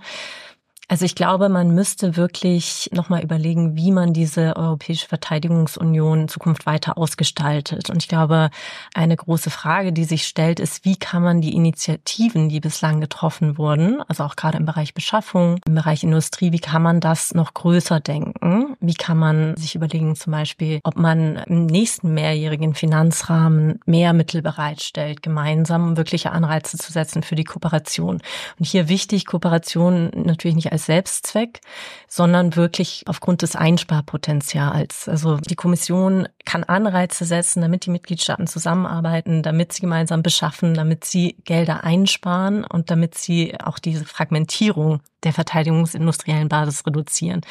Also 0.89 1.03
ich 1.03 1.15
glaube, 1.15 1.49
man 1.49 1.75
müsste 1.75 2.15
wirklich 2.15 2.89
nochmal 2.93 3.21
überlegen, 3.21 3.75
wie 3.75 3.91
man 3.91 4.13
diese 4.13 4.55
Europäische 4.55 5.05
Verteidigungsunion 5.05 6.21
in 6.21 6.27
Zukunft 6.29 6.65
weiter 6.65 6.97
ausgestaltet. 6.97 7.89
Und 7.89 8.01
ich 8.01 8.07
glaube, 8.07 8.51
eine 8.93 9.17
große 9.17 9.49
Frage, 9.49 9.91
die 9.91 10.05
sich 10.05 10.25
stellt, 10.25 10.61
ist, 10.61 10.85
wie 10.85 10.95
kann 10.95 11.23
man 11.23 11.41
die 11.41 11.53
Initiativen, 11.53 12.47
die 12.47 12.61
bislang 12.61 13.01
getroffen 13.01 13.57
wurden, 13.57 14.01
also 14.07 14.23
auch 14.23 14.37
gerade 14.37 14.57
im 14.57 14.65
Bereich 14.65 14.93
Beschaffung, 14.93 15.59
im 15.67 15.75
Bereich 15.75 16.03
Industrie, 16.03 16.53
wie 16.53 16.59
kann 16.59 16.81
man 16.81 17.01
das 17.01 17.33
noch 17.33 17.53
größer 17.53 17.99
denken? 17.99 18.77
Wie 18.79 18.93
kann 18.93 19.17
man 19.17 19.57
sich 19.57 19.75
überlegen, 19.75 20.15
zum 20.15 20.31
Beispiel, 20.31 20.79
ob 20.83 20.95
man 20.95 21.35
im 21.47 21.65
nächsten 21.65 22.13
mehrjährigen 22.13 22.75
Finanzrahmen 22.75 23.81
mehr 23.85 24.13
Mittel 24.13 24.41
bereitstellt, 24.41 25.21
gemeinsam, 25.21 25.83
um 25.83 25.97
wirkliche 25.97 26.31
Anreize 26.31 26.77
zu 26.77 26.93
setzen 26.93 27.23
für 27.23 27.35
die 27.35 27.43
Kooperation. 27.43 28.21
Und 28.57 28.65
hier 28.65 28.87
wichtig, 28.87 29.25
Kooperation 29.25 30.11
natürlich 30.15 30.55
nicht 30.55 30.71
als 30.71 30.76
Selbstzweck, 30.77 31.61
sondern 32.07 32.55
wirklich 32.55 33.03
aufgrund 33.07 33.41
des 33.41 33.55
Einsparpotenzials. 33.55 35.07
Also 35.09 35.37
die 35.37 35.55
Kommission 35.55 36.27
kann 36.47 36.63
Anreize 36.63 37.25
setzen, 37.25 37.61
damit 37.61 37.85
die 37.85 37.89
Mitgliedstaaten 37.89 38.47
zusammenarbeiten, 38.47 39.43
damit 39.43 39.73
sie 39.73 39.81
gemeinsam 39.81 40.23
beschaffen, 40.23 40.75
damit 40.75 41.03
sie 41.03 41.35
Gelder 41.43 41.83
einsparen 41.83 42.63
und 42.63 42.89
damit 42.89 43.17
sie 43.17 43.59
auch 43.59 43.79
diese 43.79 44.05
Fragmentierung 44.05 45.01
der 45.23 45.33
verteidigungsindustriellen 45.33 46.47
Basis 46.47 46.85
reduzieren. 46.85 47.41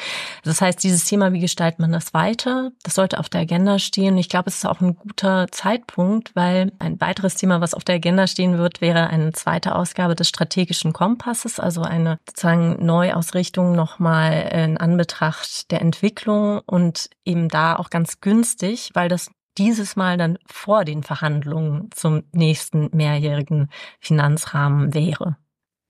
Das 0.43 0.61
heißt, 0.61 0.81
dieses 0.83 1.05
Thema, 1.05 1.33
wie 1.33 1.39
gestaltet 1.39 1.79
man 1.79 1.91
das 1.91 2.13
weiter, 2.13 2.71
das 2.83 2.95
sollte 2.95 3.19
auf 3.19 3.29
der 3.29 3.41
Agenda 3.41 3.77
stehen. 3.77 4.17
Ich 4.17 4.29
glaube, 4.29 4.49
es 4.49 4.57
ist 4.57 4.65
auch 4.65 4.79
ein 4.79 4.95
guter 4.95 5.47
Zeitpunkt, 5.51 6.35
weil 6.35 6.71
ein 6.79 6.99
weiteres 7.01 7.35
Thema, 7.35 7.59
was 7.61 7.73
auf 7.73 7.83
der 7.83 7.95
Agenda 7.95 8.25
stehen 8.25 8.57
wird, 8.57 8.79
wäre 8.81 9.07
eine 9.07 9.33
zweite 9.33 9.75
Ausgabe 9.75 10.15
des 10.15 10.29
strategischen 10.29 10.93
Kompasses, 10.93 11.59
also 11.59 11.81
eine 11.81 12.19
sozusagen 12.27 12.83
Neuausrichtung 12.85 13.75
nochmal 13.75 14.49
in 14.53 14.77
Anbetracht 14.77 15.69
der 15.69 15.81
Entwicklung 15.81 16.61
und 16.65 17.09
eben 17.25 17.49
da 17.49 17.75
auch 17.75 17.89
ganz 17.89 18.21
günstig, 18.21 18.86
weil 18.93 19.09
das 19.09 19.29
dieses 19.57 19.95
Mal 19.95 20.17
dann 20.17 20.37
vor 20.45 20.85
den 20.85 21.03
Verhandlungen 21.03 21.89
zum 21.91 22.23
nächsten 22.31 22.89
mehrjährigen 22.95 23.69
Finanzrahmen 23.99 24.93
wäre. 24.93 25.37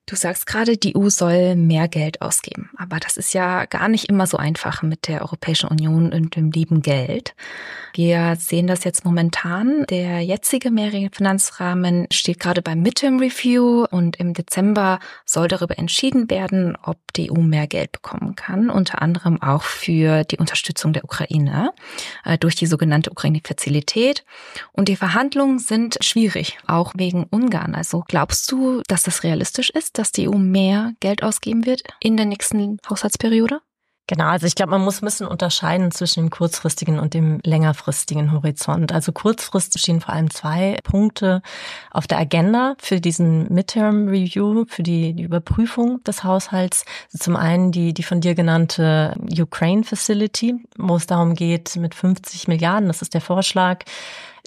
Du 0.08 0.16
sagst 0.16 0.48
gerade, 0.48 0.78
die 0.78 0.96
EU 0.96 1.10
soll 1.10 1.58
mehr 1.58 1.90
Geld 1.90 2.22
ausgeben. 2.22 2.70
Aber 2.78 2.98
das 2.98 3.18
ist 3.18 3.34
ja 3.34 3.66
gar 3.66 3.90
nicht 3.90 4.06
immer 4.06 4.26
so 4.26 4.38
einfach 4.38 4.82
mit 4.82 5.10
der 5.10 5.22
Europäischen 5.22 5.68
Union 5.68 6.14
und 6.14 6.38
dem 6.38 6.50
lieben 6.50 6.82
Geld. 6.82 7.36
Wir 7.94 8.38
sehen 8.38 8.68
das 8.68 8.86
jetzt 8.86 9.04
momentan. 9.04 9.86
Der 9.90 10.22
jetzige 10.22 10.72
mehrjährige 10.72 11.14
Finanzrahmen 11.14 12.08
steht 12.14 12.40
gerade 12.40 12.62
beim 12.62 12.82
Midterm 12.82 13.20
Review 13.20 13.86
und 13.92 14.16
im 14.16 14.34
Dezember 14.34 15.00
soll 15.26 15.50
darüber 15.50 15.78
entschieden 15.78 16.30
werden, 16.30 16.78
ob 16.82 16.98
die 17.18 17.30
EU 17.30 17.42
mehr 17.42 17.68
Geld 17.68 17.92
bekommen 17.92 18.36
kann. 18.36 18.70
Unter 18.70 19.02
anderem 19.02 19.42
auch 19.42 19.64
für 19.64 20.24
die 20.24 20.38
Unterstützung 20.38 20.94
der 20.94 21.04
Ukraine 21.04 21.74
äh, 22.24 22.38
durch 22.38 22.56
die 22.56 22.68
sogenannte 22.68 23.12
Ukraine-Fazilität. 23.12 24.24
Und 24.72 24.88
die 24.88 24.96
Verhandlungen 24.96 25.60
sind 25.60 25.98
schwierig, 26.00 26.60
auch 26.66 26.94
wegen 26.96 27.26
Ungarn. 27.30 27.76
Also 27.76 28.06
glaubst 28.08 28.50
du, 28.54 28.84
dass 28.88 29.04
das 29.04 29.24
realistisch 29.24 29.70
ist? 29.70 29.97
Dass 29.98 30.12
die 30.12 30.30
EU 30.30 30.38
mehr 30.38 30.94
Geld 31.00 31.24
ausgeben 31.24 31.66
wird 31.66 31.82
in 32.00 32.18
der 32.18 32.25
nächsten 32.25 32.77
Haushaltsperiode? 32.89 33.62
Genau, 34.10 34.27
also 34.27 34.48
ich 34.48 34.56
glaube, 34.56 34.72
man 34.72 34.86
muss 34.86 35.01
ein 35.01 35.06
bisschen 35.06 35.27
unterscheiden 35.27 35.92
zwischen 35.92 36.24
dem 36.24 36.30
kurzfristigen 36.30 36.98
und 36.98 37.13
dem 37.13 37.42
längerfristigen 37.44 38.32
Horizont. 38.32 38.94
Also 38.94 39.12
kurzfristig 39.12 39.82
stehen 39.82 40.00
vor 40.00 40.13
allem 40.13 40.30
zwei 40.30 40.77
Punkte 40.82 41.42
auf 41.92 42.08
der 42.08 42.18
Agenda 42.18 42.75
für 42.80 43.01
diesen 43.01 43.54
Midterm 43.54 44.08
Review, 44.08 44.63
für 44.70 44.82
die, 44.82 45.13
die 45.13 45.24
Überprüfung 45.24 46.01
des 46.06 46.24
Haushalts. 46.24 46.86
Zum 47.10 47.36
einen 47.36 47.74
die, 47.74 47.94
die 47.94 48.04
von 48.04 48.22
dir 48.22 48.34
genannte 48.34 49.13
Ukraine 49.38 49.84
Facility, 49.84 50.56
wo 50.77 50.96
es 50.96 51.06
darum 51.06 51.34
geht, 51.34 51.75
mit 51.75 51.94
50 51.94 52.48
Milliarden, 52.48 52.88
das 52.88 53.01
ist 53.01 53.13
der 53.13 53.22
Vorschlag, 53.22 53.84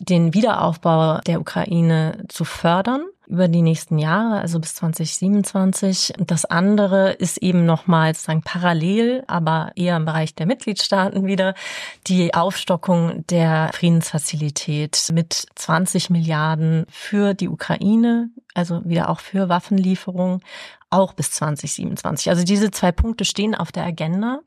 den 0.01 0.35
Wiederaufbau 0.35 1.19
der 1.21 1.41
Ukraine 1.41 2.25
zu 2.29 2.45
fördern 2.45 3.03
über 3.31 3.47
die 3.47 3.63
nächsten 3.63 3.99
Jahre, 3.99 4.41
also 4.41 4.59
bis 4.59 4.75
2027. 4.75 6.15
Das 6.19 6.45
andere 6.45 7.13
ist 7.13 7.39
eben 7.39 7.65
nochmal 7.65 8.13
sozusagen 8.13 8.43
parallel, 8.43 9.23
aber 9.29 9.71
eher 9.77 9.97
im 9.97 10.05
Bereich 10.05 10.35
der 10.35 10.47
Mitgliedstaaten 10.47 11.27
wieder, 11.27 11.55
die 12.09 12.35
Aufstockung 12.35 13.25
der 13.29 13.71
Friedensfazilität 13.73 15.11
mit 15.13 15.47
20 15.55 16.11
Milliarden 16.11 16.87
für 16.91 17.35
die 17.35 17.49
Ukraine, 17.49 18.31
also 18.55 18.85
wieder 18.85 19.09
auch 19.09 19.21
für 19.21 19.49
Waffenlieferungen, 19.49 20.41
auch 20.91 21.15
bis 21.15 21.31
2027. 21.33 22.29
Also 22.29 22.45
diese 22.45 22.71
zwei 22.71 22.93
Punkte 22.93 23.25
stehen 23.25 23.55
auf 23.55 23.73
der 23.73 23.85
Agenda. 23.85 24.41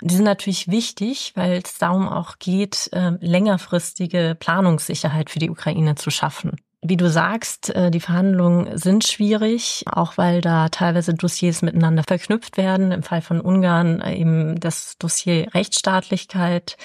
Und 0.00 0.10
die 0.10 0.14
sind 0.14 0.24
natürlich 0.24 0.68
wichtig, 0.68 1.32
weil 1.34 1.60
es 1.64 1.78
darum 1.78 2.08
auch 2.08 2.38
geht, 2.38 2.88
ähm, 2.92 3.18
längerfristige 3.20 4.36
Planungssicherheit 4.38 5.30
für 5.30 5.40
die 5.40 5.50
Ukraine 5.50 5.96
zu 5.96 6.10
schaffen. 6.10 6.56
Wie 6.80 6.96
du 6.96 7.10
sagst, 7.10 7.74
äh, 7.74 7.90
die 7.90 7.98
Verhandlungen 7.98 8.78
sind 8.78 9.04
schwierig, 9.04 9.84
auch 9.90 10.16
weil 10.16 10.40
da 10.40 10.68
teilweise 10.68 11.12
Dossiers 11.12 11.60
miteinander 11.60 12.04
verknüpft 12.04 12.56
werden. 12.56 12.92
Im 12.92 13.02
Fall 13.02 13.20
von 13.20 13.40
Ungarn 13.40 14.00
äh, 14.00 14.14
eben 14.14 14.60
das 14.60 14.96
Dossier 14.98 15.48
Rechtsstaatlichkeit. 15.54 16.76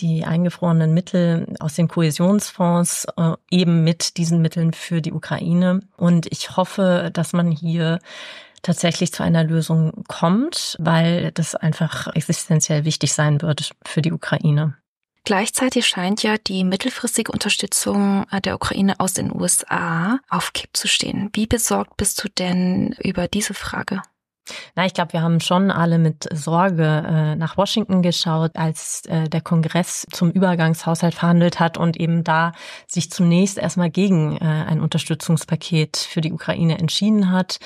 Die 0.00 0.24
eingefrorenen 0.24 0.94
Mittel 0.94 1.54
aus 1.60 1.74
den 1.74 1.88
Kohäsionsfonds 1.88 3.06
äh, 3.16 3.34
eben 3.50 3.84
mit 3.84 4.16
diesen 4.16 4.42
Mitteln 4.42 4.72
für 4.72 5.00
die 5.02 5.12
Ukraine. 5.12 5.80
Und 5.96 6.26
ich 6.30 6.56
hoffe, 6.56 7.10
dass 7.12 7.32
man 7.32 7.50
hier 7.50 7.98
tatsächlich 8.62 9.12
zu 9.12 9.22
einer 9.22 9.44
Lösung 9.44 10.04
kommt, 10.08 10.76
weil 10.78 11.32
das 11.32 11.54
einfach 11.54 12.14
existenziell 12.14 12.84
wichtig 12.84 13.12
sein 13.12 13.40
wird 13.42 13.70
für 13.86 14.02
die 14.02 14.12
Ukraine. 14.12 14.76
Gleichzeitig 15.24 15.86
scheint 15.86 16.22
ja 16.22 16.36
die 16.38 16.64
mittelfristige 16.64 17.30
Unterstützung 17.30 18.26
der 18.44 18.54
Ukraine 18.54 18.98
aus 19.00 19.12
den 19.12 19.34
USA 19.34 20.18
auf 20.28 20.52
Kipp 20.54 20.70
zu 20.72 20.88
stehen. 20.88 21.30
Wie 21.34 21.46
besorgt 21.46 21.96
bist 21.96 22.22
du 22.24 22.28
denn 22.28 22.96
über 23.02 23.28
diese 23.28 23.54
Frage? 23.54 24.02
Na, 24.74 24.86
ich 24.86 24.94
glaube, 24.94 25.12
wir 25.12 25.22
haben 25.22 25.40
schon 25.40 25.70
alle 25.70 25.98
mit 25.98 26.28
Sorge 26.32 26.84
äh, 26.84 27.36
nach 27.36 27.56
Washington 27.56 28.02
geschaut, 28.02 28.52
als 28.54 29.02
äh, 29.06 29.28
der 29.28 29.40
Kongress 29.40 30.06
zum 30.12 30.30
Übergangshaushalt 30.30 31.14
verhandelt 31.14 31.60
hat 31.60 31.78
und 31.78 31.98
eben 31.98 32.24
da 32.24 32.52
sich 32.86 33.10
zunächst 33.10 33.58
erstmal 33.58 33.90
gegen 33.90 34.36
äh, 34.36 34.44
ein 34.44 34.80
Unterstützungspaket 34.80 35.96
für 35.96 36.20
die 36.20 36.32
Ukraine 36.32 36.78
entschieden 36.78 37.30
hat. 37.30 37.58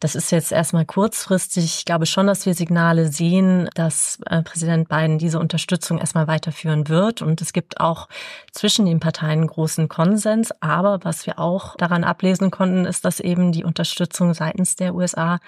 Das 0.00 0.14
ist 0.14 0.30
jetzt 0.30 0.52
erstmal 0.52 0.84
kurzfristig. 0.84 1.64
Ich 1.64 1.84
glaube 1.86 2.04
schon, 2.04 2.26
dass 2.26 2.44
wir 2.44 2.54
Signale 2.54 3.10
sehen, 3.10 3.70
dass 3.74 4.18
äh, 4.26 4.42
Präsident 4.42 4.88
Biden 4.88 5.18
diese 5.18 5.38
Unterstützung 5.38 5.98
erstmal 5.98 6.26
weiterführen 6.26 6.88
wird. 6.88 7.22
Und 7.22 7.40
es 7.40 7.52
gibt 7.54 7.80
auch 7.80 8.08
zwischen 8.52 8.84
den 8.84 9.00
Parteien 9.00 9.46
großen 9.46 9.88
Konsens. 9.88 10.52
Aber 10.60 11.00
was 11.02 11.26
wir 11.26 11.38
auch 11.38 11.76
daran 11.76 12.04
ablesen 12.04 12.50
konnten, 12.50 12.84
ist, 12.84 13.04
dass 13.06 13.20
eben 13.20 13.52
die 13.52 13.64
Unterstützung 13.64 14.34
seitens 14.34 14.76
der 14.76 14.94
USA 14.94 15.38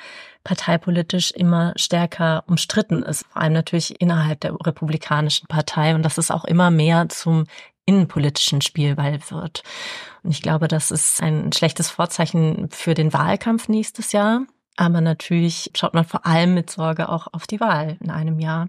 parteipolitisch 0.45 1.31
immer 1.33 1.75
stärker 1.77 2.45
umstritten 2.47 3.03
ist, 3.03 3.27
vor 3.27 3.43
allem 3.43 3.53
natürlich 3.53 4.01
innerhalb 4.01 4.41
der 4.41 4.55
Republikanischen 4.55 5.47
Partei 5.47 5.95
und 5.95 6.03
dass 6.03 6.17
es 6.17 6.31
auch 6.31 6.47
immer 6.47 6.71
mehr 6.71 7.11
zum 7.11 7.45
innenpolitischen 7.89 8.61
Spielball 8.61 9.19
wird. 9.31 9.63
Und 10.23 10.31
ich 10.31 10.43
glaube, 10.43 10.69
das 10.69 10.91
ist 10.91 11.23
ein 11.23 11.53
schlechtes 11.53 11.89
Vorzeichen 11.89 12.69
für 12.71 12.93
den 12.93 13.13
Wahlkampf 13.15 13.69
nächstes 13.69 14.13
Jahr. 14.13 14.43
Aber 14.77 15.01
natürlich 15.01 15.71
schaut 15.75 15.95
man 15.95 16.05
vor 16.05 16.27
allem 16.27 16.55
mit 16.55 16.71
Sorge 16.71 17.09
auch 17.09 17.27
auf 17.33 17.47
die 17.47 17.61
Wahl 17.61 17.97
in 18.01 18.11
einem 18.11 18.39
Jahr. 18.39 18.69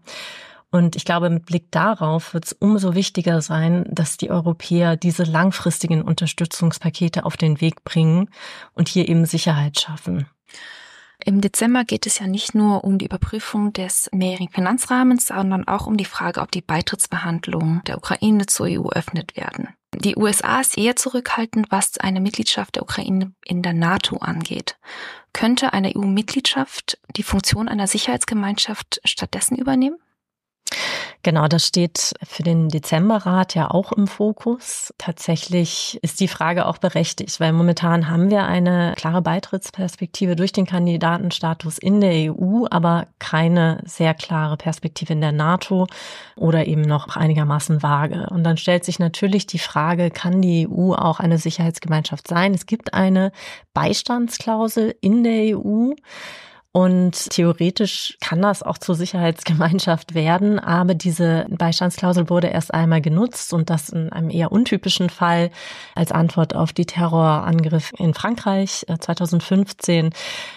Und 0.72 0.96
ich 0.96 1.04
glaube, 1.04 1.30
mit 1.30 1.46
Blick 1.46 1.72
darauf 1.72 2.34
wird 2.34 2.46
es 2.46 2.54
umso 2.54 2.96
wichtiger 2.96 3.42
sein, 3.42 3.86
dass 3.90 4.18
die 4.18 4.32
Europäer 4.32 4.96
diese 4.96 5.24
langfristigen 5.24 6.02
Unterstützungspakete 6.02 7.26
auf 7.26 7.38
den 7.38 7.60
Weg 7.60 7.84
bringen 7.84 8.30
und 8.74 8.88
hier 8.88 9.10
eben 9.10 9.26
Sicherheit 9.26 9.80
schaffen. 9.80 10.28
Im 11.24 11.42
Dezember 11.42 11.84
geht 11.84 12.06
es 12.06 12.20
ja 12.20 12.28
nicht 12.28 12.56
nur 12.56 12.84
um 12.84 12.98
die 12.98 13.06
Überprüfung 13.06 13.74
des 13.74 14.10
mehrjährigen 14.14 14.54
Finanzrahmens, 14.54 15.28
sondern 15.28 15.68
auch 15.68 15.86
um 15.86 15.98
die 15.98 16.06
Frage, 16.06 16.40
ob 16.42 16.52
die 16.52 16.62
Beitrittsverhandlungen 16.62 17.82
der 17.86 17.98
Ukraine 17.98 18.46
zur 18.46 18.68
EU 18.68 18.90
öffnet 18.90 19.36
werden. 19.36 19.70
Die 19.96 20.16
USA 20.16 20.62
ist 20.62 20.78
eher 20.78 20.96
zurückhaltend, 20.96 21.72
was 21.72 21.98
eine 21.98 22.22
Mitgliedschaft 22.22 22.76
der 22.76 22.84
Ukraine 22.84 23.34
in 23.44 23.62
der 23.62 23.74
NATO 23.74 24.18
angeht. 24.18 24.78
Könnte 25.34 25.74
eine 25.74 25.94
EU-Mitgliedschaft 25.96 27.00
die 27.18 27.24
Funktion 27.24 27.68
einer 27.68 27.88
Sicherheitsgemeinschaft 27.88 29.02
stattdessen 29.04 29.58
übernehmen? 29.58 29.98
Genau, 31.22 31.50
das 31.50 31.66
steht 31.68 32.14
für 32.24 32.44
den 32.44 32.70
Dezemberrat 32.70 33.54
ja 33.54 33.70
auch 33.70 33.92
im 33.92 34.08
Fokus. 34.08 34.94
Tatsächlich 34.98 36.00
ist 36.02 36.22
die 36.22 36.30
Frage 36.30 36.66
auch 36.66 36.78
berechtigt, 36.78 37.42
weil 37.42 37.52
momentan 37.52 38.10
haben 38.10 38.30
wir 38.30 38.46
eine 38.46 38.94
klare 38.96 39.22
Beitrittsperspektive 39.22 40.38
durch 40.38 40.54
den 40.54 40.66
Kandidatenstatus 40.66 41.78
in 41.78 42.00
der 42.00 42.32
EU, 42.34 42.66
aber 42.72 43.08
keine 43.20 43.82
sehr 43.84 44.14
klare 44.14 44.56
Perspektive 44.56 45.12
in 45.12 45.20
der 45.20 45.34
NATO 45.34 45.88
oder 46.38 46.68
eben 46.68 46.84
noch 46.84 47.18
einigermaßen 47.18 47.84
vage. 47.84 48.28
Und 48.30 48.46
dann 48.46 48.56
stellt 48.56 48.86
sich 48.86 48.98
natürlich 48.98 49.46
die 49.46 49.60
Frage, 49.60 50.12
kann 50.12 50.42
die 50.42 50.70
EU 50.70 50.94
auch 50.94 51.20
eine 51.20 51.38
Sicherheitsgemeinschaft 51.38 52.30
sein? 52.30 52.54
Es 52.54 52.66
gibt 52.66 52.94
eine 52.94 53.34
Beistandsklausel 53.74 54.96
in 55.02 55.26
der 55.26 55.58
EU. 55.58 55.92
Und 56.72 57.32
theoretisch 57.32 58.16
kann 58.22 58.44
das 58.44 58.62
auch 58.62 58.78
zur 58.78 58.94
Sicherheitsgemeinschaft 58.94 60.14
werden, 60.14 60.60
aber 60.60 60.94
diese 60.94 61.48
Beistandsklausel 61.50 62.30
wurde 62.30 62.48
erst 62.48 62.76
einmal 62.76 63.02
genutzt 63.02 63.54
und 63.54 63.72
das 63.72 63.90
in 63.90 64.12
einem 64.12 64.30
eher 64.30 64.52
untypischen 64.52 65.10
Fall 65.10 65.50
als 65.96 66.12
Antwort 66.12 66.56
auf 66.56 66.72
die 66.72 66.86
Terrorangriff 66.86 67.92
in 67.98 68.14
Frankreich 68.14 68.86
2015. 69.00 70.06
Äh, 70.06 70.10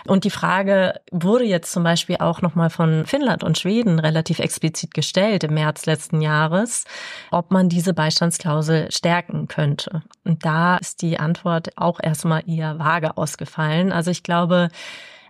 und 0.07 0.25
die 0.25 0.31
Frage 0.31 1.01
wurde 1.11 1.45
jetzt 1.45 1.73
zum 1.73 1.83
Beispiel 1.83 2.17
auch 2.19 2.43
nochmal 2.43 2.69
von 2.69 3.07
Finnland 3.07 3.43
und 3.43 3.57
Schweden 3.57 3.99
relativ 3.99 4.39
explizit 4.39 4.93
gestellt 4.93 5.45
im 5.45 5.55
März 5.55 5.87
letzten 5.87 6.21
Jahres, 6.21 6.85
ob 7.31 7.51
man 7.51 7.71
diese 7.71 7.95
Beistandsklausel 7.95 8.91
stärken 8.91 9.49
könnte. 9.49 10.03
Und 10.27 10.45
da 10.45 10.77
ist 10.77 11.01
die 11.01 11.19
Antwort 11.19 11.71
auch 11.79 12.01
erstmal 12.03 12.43
eher 12.47 12.79
vage 12.79 13.17
ausgefallen. 13.17 13.93
Also 13.93 14.11
ich 14.11 14.23
glaube, 14.23 14.69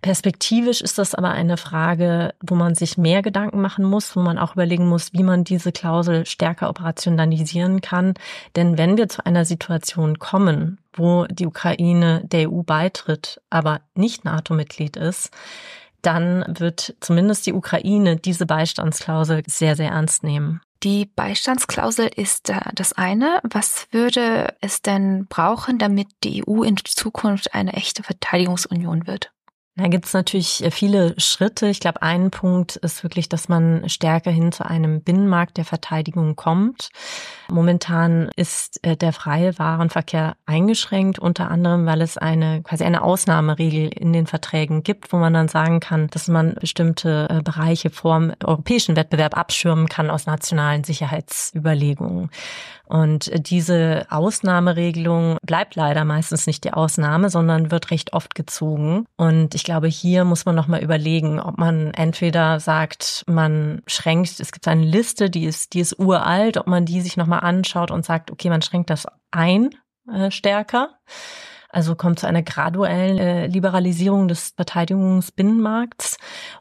Perspektivisch 0.03 0.81
ist 0.81 0.99
das 0.99 1.15
aber 1.15 1.31
eine 1.31 1.57
Frage, 1.57 2.35
wo 2.41 2.57
man 2.57 2.75
sich 2.75 2.99
mehr 2.99 3.23
Gedanken 3.23 3.61
machen 3.61 3.85
muss, 3.85 4.17
wo 4.17 4.21
man 4.21 4.37
auch 4.37 4.55
überlegen 4.55 4.88
muss, 4.88 5.12
wie 5.12 5.23
man 5.23 5.45
diese 5.45 5.71
Klausel 5.71 6.27
stärker 6.27 6.69
operationalisieren 6.69 7.81
kann. 7.81 8.15
Denn 8.57 8.77
wenn 8.77 8.97
wir 8.97 9.09
zu 9.09 9.25
einer 9.25 9.45
Situation 9.45 10.19
kommen, 10.19 10.79
wo 10.93 11.27
die 11.27 11.47
Ukraine 11.47 12.23
der 12.25 12.51
EU 12.51 12.62
beitritt, 12.62 13.41
aber 13.49 13.81
nicht 13.95 14.25
NATO-Mitglied 14.25 14.97
ist, 14.97 15.31
dann 16.03 16.45
wird 16.49 16.97
zumindest 16.99 17.47
die 17.47 17.53
Ukraine 17.53 18.17
diese 18.17 18.45
Beistandsklausel 18.45 19.45
sehr, 19.47 19.77
sehr 19.77 19.91
ernst 19.91 20.25
nehmen. 20.25 20.61
Die 20.83 21.07
Beistandsklausel 21.07 22.11
ist 22.17 22.51
äh, 22.51 22.59
das 22.75 22.93
eine. 22.93 23.38
Was 23.45 23.87
würde 23.93 24.53
es 24.61 24.83
denn 24.83 25.27
brauchen, 25.29 25.79
damit 25.79 26.09
die 26.25 26.43
EU 26.45 26.65
in 26.65 26.77
Zukunft 26.85 27.55
eine 27.55 27.75
echte 27.75 28.03
Verteidigungsunion 28.03 29.07
wird? 29.07 29.31
Da 29.75 29.89
gibt 29.89 30.05
es 30.05 30.13
natürlich 30.13 30.63
äh, 30.63 30.71
viele 30.71 31.19
Schritte. 31.19 31.67
Ich 31.69 31.81
glaube, 31.81 32.03
ein 32.03 32.31
Punkt 32.31 32.77
ist 32.77 33.03
wirklich, 33.03 33.31
dass 33.31 33.49
man 33.49 33.89
stärker 33.89 34.31
hin 34.31 34.53
zu 34.53 34.67
einem 34.67 35.03
Binnenmarkt 35.03 35.57
der 35.57 35.65
Verteidigung 35.65 36.37
kommt. 36.37 36.91
Momentan 37.51 38.31
ist 38.37 38.85
äh, 38.85 38.99
der 38.99 39.15
freie 39.15 39.59
Warenverkehr 39.59 40.37
eingeschränkt, 40.45 41.19
unter 41.19 41.51
anderem, 41.51 41.87
weil 41.87 42.03
es 42.03 42.19
eine 42.19 42.63
quasi 42.63 42.85
eine 42.85 43.03
Ausnahmeregel 43.03 43.89
in 43.89 44.13
den 44.13 44.27
Verträgen 44.27 44.83
gibt, 44.83 45.11
wo 45.11 45.17
man 45.17 45.33
dann 45.33 45.49
sagen 45.49 45.81
kann, 45.81 46.09
dass 46.09 46.29
man 46.29 46.55
bestimmte 46.61 47.29
äh, 47.31 47.41
Bereiche 47.41 47.89
vom 47.89 48.35
europäischen 48.45 48.95
Wettbewerb 48.95 49.39
abschirmen 49.39 49.89
kann 49.89 50.11
aus 50.11 50.27
nationalen 50.27 50.85
Sicherheitsüberlegungen. 50.85 52.31
Und 52.93 53.31
diese 53.49 54.05
Ausnahmeregelung 54.11 55.39
bleibt 55.43 55.77
leider 55.77 56.05
meistens 56.05 56.47
nicht 56.47 56.63
die 56.65 56.75
Ausnahme, 56.75 57.31
sondern 57.31 57.71
wird 57.71 57.91
recht 57.91 58.13
oft 58.13 58.35
gezogen. 58.35 59.07
Und 59.17 59.55
ich 59.55 59.65
glaube, 59.65 59.87
hier 59.87 60.25
muss 60.25 60.45
man 60.45 60.55
nochmal 60.55 60.83
überlegen, 60.83 61.41
ob 61.41 61.57
man 61.57 61.95
entweder 61.95 62.61
sagt, 62.61 63.25
man 63.27 63.81
schränkt, 63.87 64.41
es 64.41 64.53
gibt 64.53 64.69
eine 64.69 64.85
Liste, 64.85 65.31
die 65.31 65.47
ist, 65.47 65.73
die 65.73 65.81
ist 65.81 65.99
uralt, 65.99 66.59
ob 66.59 66.67
man 66.67 66.85
die 66.85 67.01
sich 67.01 67.17
nochmal 67.17 67.41
anschaut 67.41 67.91
und 67.91 68.05
sagt, 68.05 68.31
okay, 68.31 68.51
man 68.51 68.61
schränkt 68.61 68.91
das 68.91 69.07
ein 69.31 69.71
äh, 70.13 70.31
stärker 70.31 70.91
also 71.73 71.97
kommt 71.97 72.21
zu 72.21 72.27
einer 72.27 72.43
graduellen 72.43 73.19
äh, 73.19 73.47
Liberalisierung 73.47 74.29
des 74.29 74.53
Verteidigungsbinnenmarkts. 74.57 76.19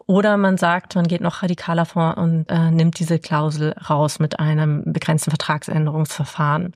Oder 0.07 0.37
man 0.37 0.57
sagt, 0.57 0.95
man 0.95 1.07
geht 1.07 1.21
noch 1.21 1.43
radikaler 1.43 1.85
vor 1.85 2.17
und 2.17 2.49
äh, 2.49 2.71
nimmt 2.71 2.97
diese 2.97 3.19
Klausel 3.19 3.73
raus 3.89 4.19
mit 4.19 4.39
einem 4.39 4.83
begrenzten 4.85 5.31
Vertragsänderungsverfahren. 5.31 6.73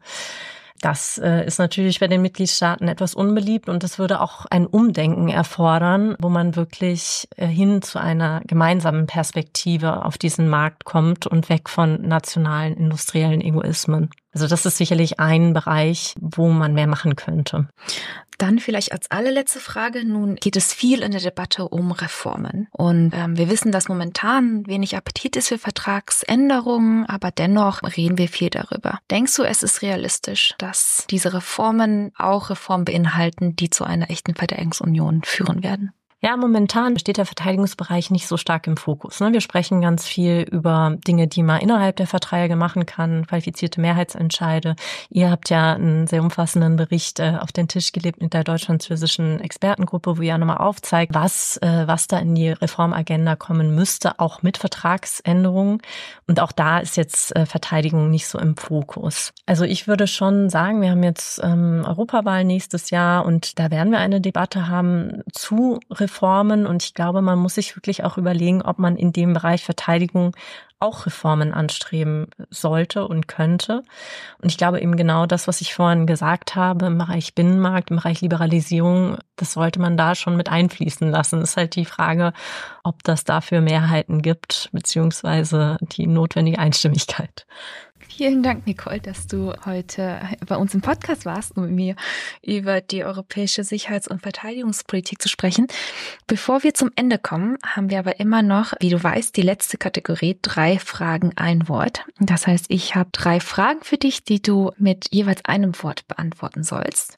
Das 0.82 1.18
äh, 1.18 1.46
ist 1.46 1.58
natürlich 1.58 2.00
bei 2.00 2.08
den 2.08 2.22
Mitgliedstaaten 2.22 2.88
etwas 2.88 3.16
unbeliebt 3.16 3.70
und 3.70 3.84
es 3.84 3.98
würde 3.98 4.20
auch 4.20 4.46
ein 4.46 4.68
Umdenken 4.68 5.30
erfordern, 5.30 6.16
wo 6.20 6.30
man 6.30 6.56
wirklich 6.56 7.28
äh, 7.38 7.48
hin 7.48 7.82
zu 7.82 8.00
einer 8.00 8.42
gemeinsamen 8.46 9.08
Perspektive 9.08 10.06
auf 10.06 10.18
diesen 10.18 10.50
Markt 10.50 10.84
kommt 10.84 11.28
und 11.28 11.50
weg 11.50 11.70
von 11.70 12.02
nationalen 12.02 12.76
industriellen 12.76 13.42
Egoismen. 13.42 14.10
Also 14.34 14.48
das 14.48 14.66
ist 14.66 14.78
sicherlich 14.78 15.20
ein 15.20 15.54
Bereich, 15.54 16.14
wo 16.20 16.50
man 16.50 16.74
mehr 16.74 16.88
machen 16.88 17.16
könnte. 17.16 17.70
Dann 18.38 18.60
vielleicht 18.60 18.92
als 18.92 19.10
allerletzte 19.12 19.60
Frage. 19.60 20.06
Nun 20.06 20.36
geht 20.36 20.56
es 20.56 20.74
viel 20.74 21.02
in 21.02 21.12
der 21.12 21.22
Debatte 21.22 21.68
um 21.68 21.92
Reformen. 21.92 22.68
Und 22.72 23.12
ähm, 23.14 23.38
wir 23.38 23.50
wissen, 23.50 23.72
dass 23.72 23.88
momentan 23.88 24.68
wenig 24.68 24.96
Appetit 24.96 25.36
ist 25.36 25.50
für 25.50 25.58
Vertragsänderungen, 25.58 27.06
aber 27.06 27.32
dennoch 27.32 27.82
reden 27.84 28.18
wir 28.18 28.28
viel 28.28 28.50
darüber. 28.50 29.00
Denkst 29.12 29.36
du, 29.36 29.44
es 29.44 29.64
ist 29.64 29.82
realistisch, 29.82 30.54
dass 30.58 31.06
diese 31.10 31.34
Reformen 31.34 32.12
auch 32.18 32.50
Reformen 32.50 32.86
beinhalten, 32.86 33.56
die 33.56 33.70
zu 33.70 33.84
einer 33.84 34.10
echten 34.10 34.36
Verteidigungsunion 34.36 35.22
führen 35.24 35.64
werden? 35.64 35.94
Ja, 36.26 36.38
momentan 36.38 36.98
steht 36.98 37.18
der 37.18 37.28
Verteidigungsbereich 37.28 38.10
nicht 38.10 38.28
so 38.28 38.36
stark 38.36 38.66
im 38.66 38.78
Fokus. 38.78 39.20
Ne? 39.20 39.32
Wir 39.32 39.42
sprechen 39.42 39.80
ganz 39.80 40.08
viel 40.08 40.42
über 40.52 40.98
Dinge, 41.08 41.28
die 41.28 41.44
man 41.44 41.62
innerhalb 41.62 41.98
der 41.98 42.08
Verträge 42.08 42.56
machen 42.56 42.88
kann, 42.88 43.28
qualifizierte 43.28 43.80
Mehrheitsentscheide. 43.80 44.76
Ihr 45.12 45.30
habt 45.30 45.52
ja 45.52 45.74
einen 45.74 46.08
sehr 46.08 46.24
umfassenden 46.24 46.78
Bericht 46.78 47.20
äh, 47.20 47.38
auf 47.40 47.52
den 47.52 47.68
Tisch 47.68 47.92
gelegt 47.92 48.24
mit 48.24 48.34
der 48.34 48.44
deutsch-französischen 48.44 49.40
Expertengruppe, 49.40 50.18
wo 50.18 50.22
ihr 50.24 50.36
nochmal 50.40 50.58
aufzeigt, 50.58 51.14
was, 51.14 51.58
äh, 51.58 51.84
was 51.86 52.08
da 52.08 52.18
in 52.18 52.34
die 52.34 52.50
Reformagenda 52.50 53.36
kommen 53.36 53.76
müsste, 53.76 54.20
auch 54.20 54.42
mit 54.42 54.58
Vertragsänderungen. 54.58 55.80
Und 56.26 56.40
auch 56.40 56.54
da 56.54 56.80
ist 56.80 56.98
jetzt 56.98 57.36
äh, 57.36 57.46
Verteidigung 57.46 58.10
nicht 58.10 58.28
so 58.28 58.40
im 58.40 58.58
Fokus. 58.58 59.32
Also 59.46 59.64
ich 59.64 59.88
würde 59.88 60.08
schon 60.08 60.50
sagen, 60.50 60.82
wir 60.82 60.90
haben 60.90 61.04
jetzt 61.04 61.40
ähm, 61.44 61.84
Europawahl 61.86 62.46
nächstes 62.46 62.90
Jahr 62.90 63.28
und 63.28 63.60
da 63.60 63.70
werden 63.70 63.92
wir 63.92 64.00
eine 64.00 64.22
Debatte 64.22 64.70
haben 64.70 65.22
zu 65.32 65.80
Reformen. 66.16 66.66
Und 66.66 66.84
ich 66.84 66.94
glaube, 66.94 67.22
man 67.22 67.40
muss 67.40 67.56
sich 67.56 67.76
wirklich 67.76 68.04
auch 68.04 68.18
überlegen, 68.18 68.62
ob 68.62 68.80
man 68.80 68.96
in 68.96 69.12
dem 69.12 69.34
Bereich 69.34 69.64
Verteidigung 69.64 70.36
auch 70.80 71.06
Reformen 71.06 71.54
anstreben 71.54 72.28
sollte 72.50 73.08
und 73.08 73.28
könnte. 73.28 73.84
Und 74.42 74.50
ich 74.52 74.58
glaube 74.58 74.82
eben 74.82 74.98
genau 74.98 75.26
das, 75.26 75.48
was 75.48 75.62
ich 75.62 75.74
vorhin 75.74 76.06
gesagt 76.06 76.56
habe, 76.56 76.86
im 76.86 76.98
Bereich 76.98 77.34
Binnenmarkt, 77.34 77.92
im 77.92 77.98
Bereich 77.98 78.22
Liberalisierung, 78.22 79.18
das 79.36 79.54
sollte 79.54 79.80
man 79.80 79.98
da 79.98 80.16
schon 80.16 80.36
mit 80.36 80.50
einfließen 80.50 81.10
lassen. 81.10 81.40
Das 81.40 81.52
ist 81.52 81.58
halt 81.58 81.76
die 81.76 81.86
Frage, 81.86 82.34
ob 82.84 83.04
das 83.04 83.24
dafür 83.24 83.62
Mehrheiten 83.62 84.22
gibt, 84.22 84.70
beziehungsweise 84.74 85.78
die 85.82 86.08
notwendige 86.08 86.60
Einstimmigkeit. 86.60 87.46
Vielen 88.08 88.44
Dank, 88.44 88.66
Nicole, 88.66 89.02
dass 89.02 89.28
du 89.28 89.54
heute 89.66 90.22
bei 90.46 90.56
uns 90.56 90.74
im 90.74 90.82
Podcast 90.82 91.26
warst, 91.26 91.58
um 91.58 91.64
mit 91.64 91.72
mir 91.72 91.96
über 92.42 92.80
die 92.82 93.04
europäische 93.04 93.64
Sicherheits- 93.64 94.08
und 94.08 94.22
Verteidigungspolitik 94.22 95.22
zu 95.22 95.28
sprechen. 95.28 95.68
Bevor 96.28 96.64
wir 96.64 96.74
zum 96.74 96.92
Ende 96.96 97.18
kommen, 97.18 97.58
haben 97.66 97.90
wir 97.90 98.00
aber 98.00 98.20
immer 98.20 98.42
noch, 98.42 98.74
wie 98.80 98.90
du 98.90 99.04
weißt, 99.04 99.36
die 99.36 99.42
letzte 99.42 99.78
Kategorie 99.78 100.38
drei 100.42 100.80
Fragen, 100.80 101.34
ein 101.36 101.68
Wort. 101.68 102.06
Das 102.20 102.48
heißt, 102.48 102.66
ich 102.70 102.96
habe 102.96 103.10
drei 103.12 103.40
Fragen 103.40 103.82
für 103.84 103.98
dich, 103.98 104.24
die 104.24 104.42
du 104.42 104.72
mit 104.78 105.08
jeweils 105.12 105.44
einem 105.44 105.74
Wort 105.84 106.08
beantworten 106.08 106.64
sollst. 106.64 107.16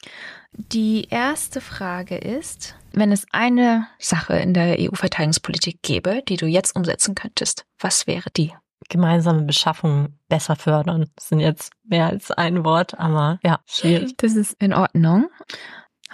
Die 0.52 1.06
erste 1.10 1.60
Frage 1.60 2.16
ist, 2.16 2.74
wenn 2.92 3.12
es 3.12 3.26
eine 3.30 3.86
Sache 3.98 4.34
in 4.36 4.54
der 4.54 4.78
EU-Verteidigungspolitik 4.80 5.82
gäbe, 5.82 6.22
die 6.26 6.36
du 6.36 6.46
jetzt 6.46 6.74
umsetzen 6.74 7.14
könntest, 7.14 7.64
was 7.78 8.06
wäre 8.06 8.30
die? 8.36 8.52
Gemeinsame 8.88 9.42
Beschaffung 9.42 10.18
besser 10.28 10.56
fördern. 10.56 11.10
Das 11.16 11.28
sind 11.28 11.40
jetzt 11.40 11.72
mehr 11.84 12.06
als 12.06 12.30
ein 12.30 12.64
Wort, 12.64 12.98
aber 12.98 13.38
ja, 13.42 13.60
schwierig. 13.66 14.14
Das 14.16 14.34
ist 14.34 14.54
in 14.60 14.72
Ordnung. 14.72 15.28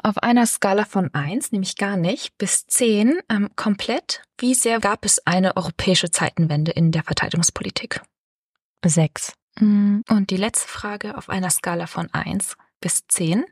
Auf 0.02 0.18
einer 0.18 0.46
Skala 0.46 0.84
von 0.84 1.14
eins, 1.14 1.52
nämlich 1.52 1.76
gar 1.76 1.96
nicht, 1.96 2.36
bis 2.36 2.66
zehn 2.66 3.18
ähm, 3.30 3.50
komplett, 3.54 4.22
wie 4.38 4.54
sehr 4.54 4.80
gab 4.80 5.04
es 5.04 5.24
eine 5.24 5.56
europäische 5.56 6.10
Zeitenwende 6.10 6.72
in 6.72 6.90
der 6.90 7.04
Verteidigungspolitik? 7.04 8.02
Sechs. 8.84 9.34
Mm, 9.60 10.00
und 10.08 10.30
die 10.30 10.36
letzte 10.36 10.66
Frage 10.66 11.16
auf 11.16 11.28
einer 11.28 11.50
Skala 11.50 11.86
von 11.86 12.12
eins 12.12 12.56
bis 12.80 13.06
zehn, 13.06 13.44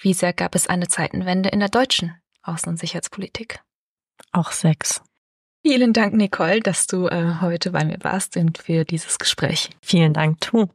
wie 0.00 0.14
sehr 0.14 0.32
gab 0.32 0.54
es 0.54 0.66
eine 0.66 0.88
Zeitenwende 0.88 1.50
in 1.50 1.60
der 1.60 1.68
deutschen 1.68 2.14
Außen- 2.42 2.68
und 2.68 2.78
Sicherheitspolitik? 2.78 3.60
Auch 4.32 4.50
sechs. 4.50 5.02
Vielen 5.64 5.92
Dank, 5.92 6.14
Nicole, 6.14 6.58
dass 6.58 6.88
du 6.88 7.06
äh, 7.06 7.36
heute 7.40 7.70
bei 7.70 7.84
mir 7.84 7.98
warst 8.02 8.36
und 8.36 8.58
für 8.58 8.84
dieses 8.84 9.18
Gespräch. 9.18 9.70
Vielen 9.80 10.12
Dank, 10.12 10.40
Tu. 10.40 10.66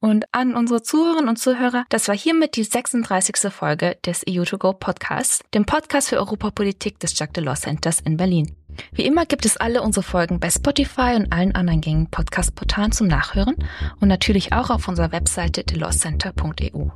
Und 0.00 0.24
an 0.32 0.54
unsere 0.54 0.82
Zuhörerinnen 0.82 1.28
und 1.28 1.38
Zuhörer, 1.38 1.84
das 1.90 2.08
war 2.08 2.16
hiermit 2.16 2.56
die 2.56 2.64
36. 2.64 3.52
Folge 3.52 3.98
des 4.06 4.26
EU2Go 4.26 4.72
Podcasts, 4.72 5.40
dem 5.52 5.66
Podcast 5.66 6.08
für 6.08 6.16
Europapolitik 6.16 6.98
des 7.00 7.18
Jacques 7.18 7.34
Delors 7.34 7.62
Centers 7.62 8.00
in 8.00 8.16
Berlin. 8.16 8.57
Wie 8.92 9.06
immer 9.06 9.26
gibt 9.26 9.44
es 9.44 9.56
alle 9.56 9.82
unsere 9.82 10.02
Folgen 10.02 10.40
bei 10.40 10.50
Spotify 10.50 11.14
und 11.16 11.32
allen 11.32 11.54
anderen 11.54 11.80
gängigen 11.80 12.10
Podcast-Portalen 12.10 12.92
zum 12.92 13.06
Nachhören 13.06 13.56
und 14.00 14.08
natürlich 14.08 14.52
auch 14.52 14.70
auf 14.70 14.88
unserer 14.88 15.12
Webseite 15.12 15.64
delawcenter.eu. 15.64 16.88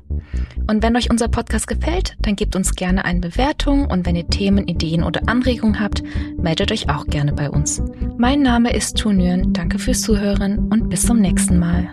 Und 0.66 0.82
wenn 0.82 0.96
euch 0.96 1.10
unser 1.10 1.28
Podcast 1.28 1.66
gefällt, 1.66 2.16
dann 2.20 2.36
gebt 2.36 2.56
uns 2.56 2.74
gerne 2.74 3.04
eine 3.04 3.20
Bewertung 3.20 3.86
und 3.86 4.06
wenn 4.06 4.16
ihr 4.16 4.28
Themen, 4.28 4.68
Ideen 4.68 5.02
oder 5.02 5.28
Anregungen 5.28 5.80
habt, 5.80 6.02
meldet 6.36 6.72
euch 6.72 6.88
auch 6.88 7.06
gerne 7.06 7.32
bei 7.32 7.50
uns. 7.50 7.82
Mein 8.18 8.42
Name 8.42 8.72
ist 8.72 8.96
Tu 8.98 9.10
Nguyen, 9.10 9.52
danke 9.52 9.78
fürs 9.78 10.02
Zuhören 10.02 10.68
und 10.70 10.88
bis 10.88 11.06
zum 11.06 11.20
nächsten 11.20 11.58
Mal. 11.58 11.92